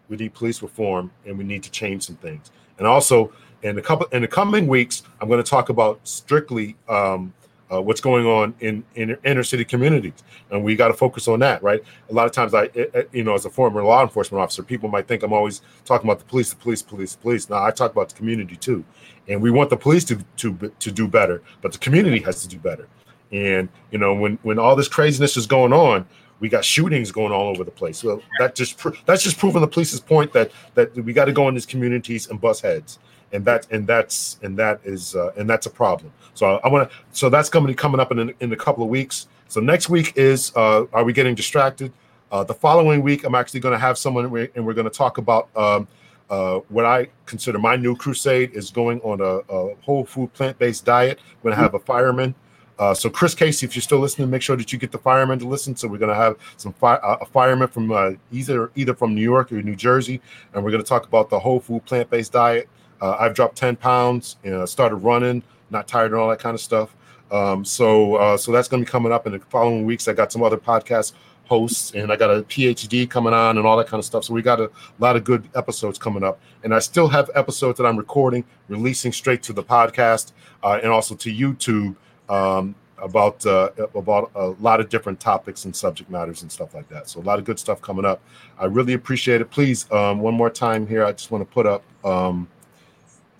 [0.10, 2.52] we need police reform and we need to change some things.
[2.78, 3.32] And also,
[3.64, 7.34] in a couple in the coming weeks, I'm going to talk about strictly um,
[7.72, 11.40] uh, what's going on in, in inner city communities, and we got to focus on
[11.40, 11.82] that, right?
[12.10, 12.70] A lot of times, I,
[13.12, 16.20] you know, as a former law enforcement officer, people might think I'm always talking about
[16.20, 17.50] the police, the police, police, police.
[17.50, 18.84] Now, I talk about the community too,
[19.28, 22.48] and we want the police to to to do better, but the community has to
[22.48, 22.88] do better.
[23.32, 26.08] And you know, when when all this craziness is going on,
[26.40, 28.00] we got shootings going all over the place.
[28.00, 31.48] So that just that's just proving the police's point that that we got to go
[31.48, 33.00] in these communities and bust heads,
[33.32, 36.12] and that and that's and that is uh, and that's a problem.
[36.34, 36.96] So I want to.
[37.12, 39.28] So that's coming coming up in in a couple of weeks.
[39.48, 41.92] So next week is uh, are we getting distracted?
[42.32, 45.18] Uh, the following week, I'm actually going to have someone and we're going to talk
[45.18, 45.88] about um,
[46.30, 50.60] uh, what I consider my new crusade is going on a, a whole food plant
[50.60, 51.20] based diet.
[51.42, 52.36] We're going to have a fireman
[52.80, 55.38] uh, so Chris Casey, if you're still listening, make sure that you get the firemen
[55.38, 55.76] to listen.
[55.76, 59.14] So we're going to have some fi- uh, a fireman from uh, either either from
[59.14, 60.22] New York or New Jersey,
[60.54, 62.70] and we're going to talk about the whole food plant based diet.
[63.02, 66.56] Uh, I've dropped ten pounds, you know, started running, not tired and all that kind
[66.56, 66.96] of stuff.
[67.32, 70.08] Um, so uh, so that's going to be coming up in the following weeks.
[70.08, 71.14] I got some other podcast
[71.46, 74.24] hosts, and I got a PhD coming on, and all that kind of stuff.
[74.24, 74.70] So we got a
[75.00, 79.12] lot of good episodes coming up, and I still have episodes that I'm recording, releasing
[79.12, 80.32] straight to the podcast,
[80.64, 81.96] uh, and also to YouTube
[82.30, 86.90] um, about uh, about a lot of different topics and subject matters and stuff like
[86.90, 87.10] that.
[87.10, 88.22] So a lot of good stuff coming up.
[88.60, 89.50] I really appreciate it.
[89.50, 92.48] Please, um, one more time here, I just want to put up um,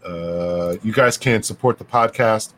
[0.06, 2.54] uh, you guys can support the podcast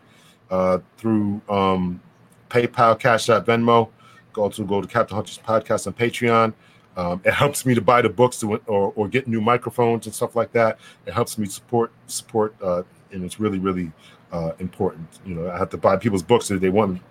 [0.49, 2.01] uh, through um,
[2.49, 3.89] PayPal, Cash App, Venmo.
[4.33, 6.53] Go to go to Captain Hunter's podcast on Patreon.
[6.97, 10.15] Um, it helps me to buy the books to, or, or get new microphones and
[10.15, 10.77] stuff like that.
[11.05, 13.91] It helps me support support, uh, and it's really really
[14.31, 15.07] uh, important.
[15.25, 17.01] You know, I have to buy people's books if they want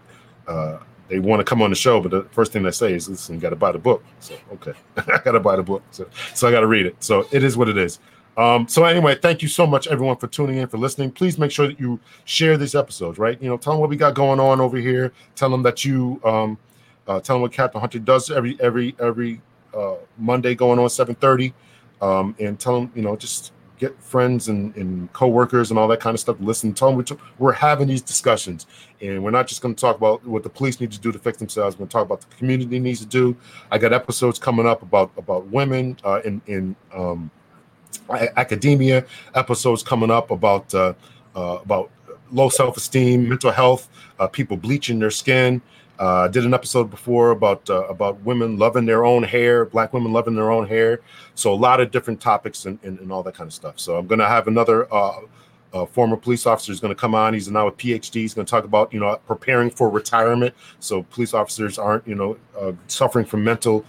[0.47, 0.79] uh,
[1.09, 3.35] they want to come on the show, but the first thing they say is, "Listen,
[3.35, 6.07] you got to buy the book." So okay, I got to buy the book, so
[6.35, 6.97] so I got to read it.
[7.03, 7.99] So it is what it is.
[8.41, 11.11] Um, so anyway, thank you so much, everyone, for tuning in, for listening.
[11.11, 13.41] Please make sure that you share these episodes, right?
[13.43, 15.13] You know, tell them what we got going on over here.
[15.35, 16.57] Tell them that you um,
[17.07, 19.43] uh, tell them what Captain Hunter does every every every
[19.77, 21.53] uh, Monday going on 7:30,
[22.01, 26.01] um, and tell them you know just get friends and, and co-workers and all that
[26.01, 28.67] kind of stuff listen tell them we're having these discussions
[29.01, 31.19] and we're not just going to talk about what the police need to do to
[31.19, 33.35] fix themselves we're going to talk about the community needs to do
[33.71, 37.31] i got episodes coming up about about women uh, in in um,
[38.37, 39.05] academia
[39.35, 40.93] episodes coming up about uh,
[41.35, 41.91] uh, about
[42.33, 43.89] low self-esteem mental health
[44.19, 45.61] uh, people bleaching their skin
[46.01, 50.13] uh, did an episode before about uh, about women loving their own hair, black women
[50.13, 51.01] loving their own hair.
[51.35, 53.79] So a lot of different topics and, and, and all that kind of stuff.
[53.79, 55.21] So I'm going to have another uh,
[55.91, 57.35] former police officer is going to come on.
[57.35, 58.15] He's now a PhD.
[58.15, 60.55] He's going to talk about you know preparing for retirement.
[60.79, 62.39] So police officers aren't you know
[62.87, 63.85] suffering from mental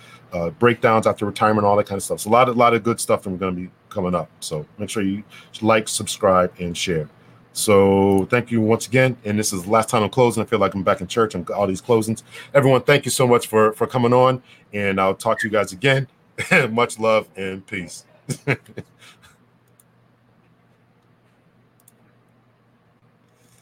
[0.60, 2.19] breakdowns after retirement, all that kind of stuff.
[2.19, 4.30] So a lot of lot of good stuff going to be coming up.
[4.39, 5.23] So make sure you
[5.61, 7.09] like, subscribe, and share.
[7.53, 9.18] So thank you once again.
[9.26, 10.41] And this is the last time I'm closing.
[10.41, 12.23] I feel like I'm back in church on all these closings.
[12.53, 14.41] Everyone, thank you so much for for coming on.
[14.73, 16.07] And I'll talk to you guys again.
[16.69, 18.05] Much love and peace.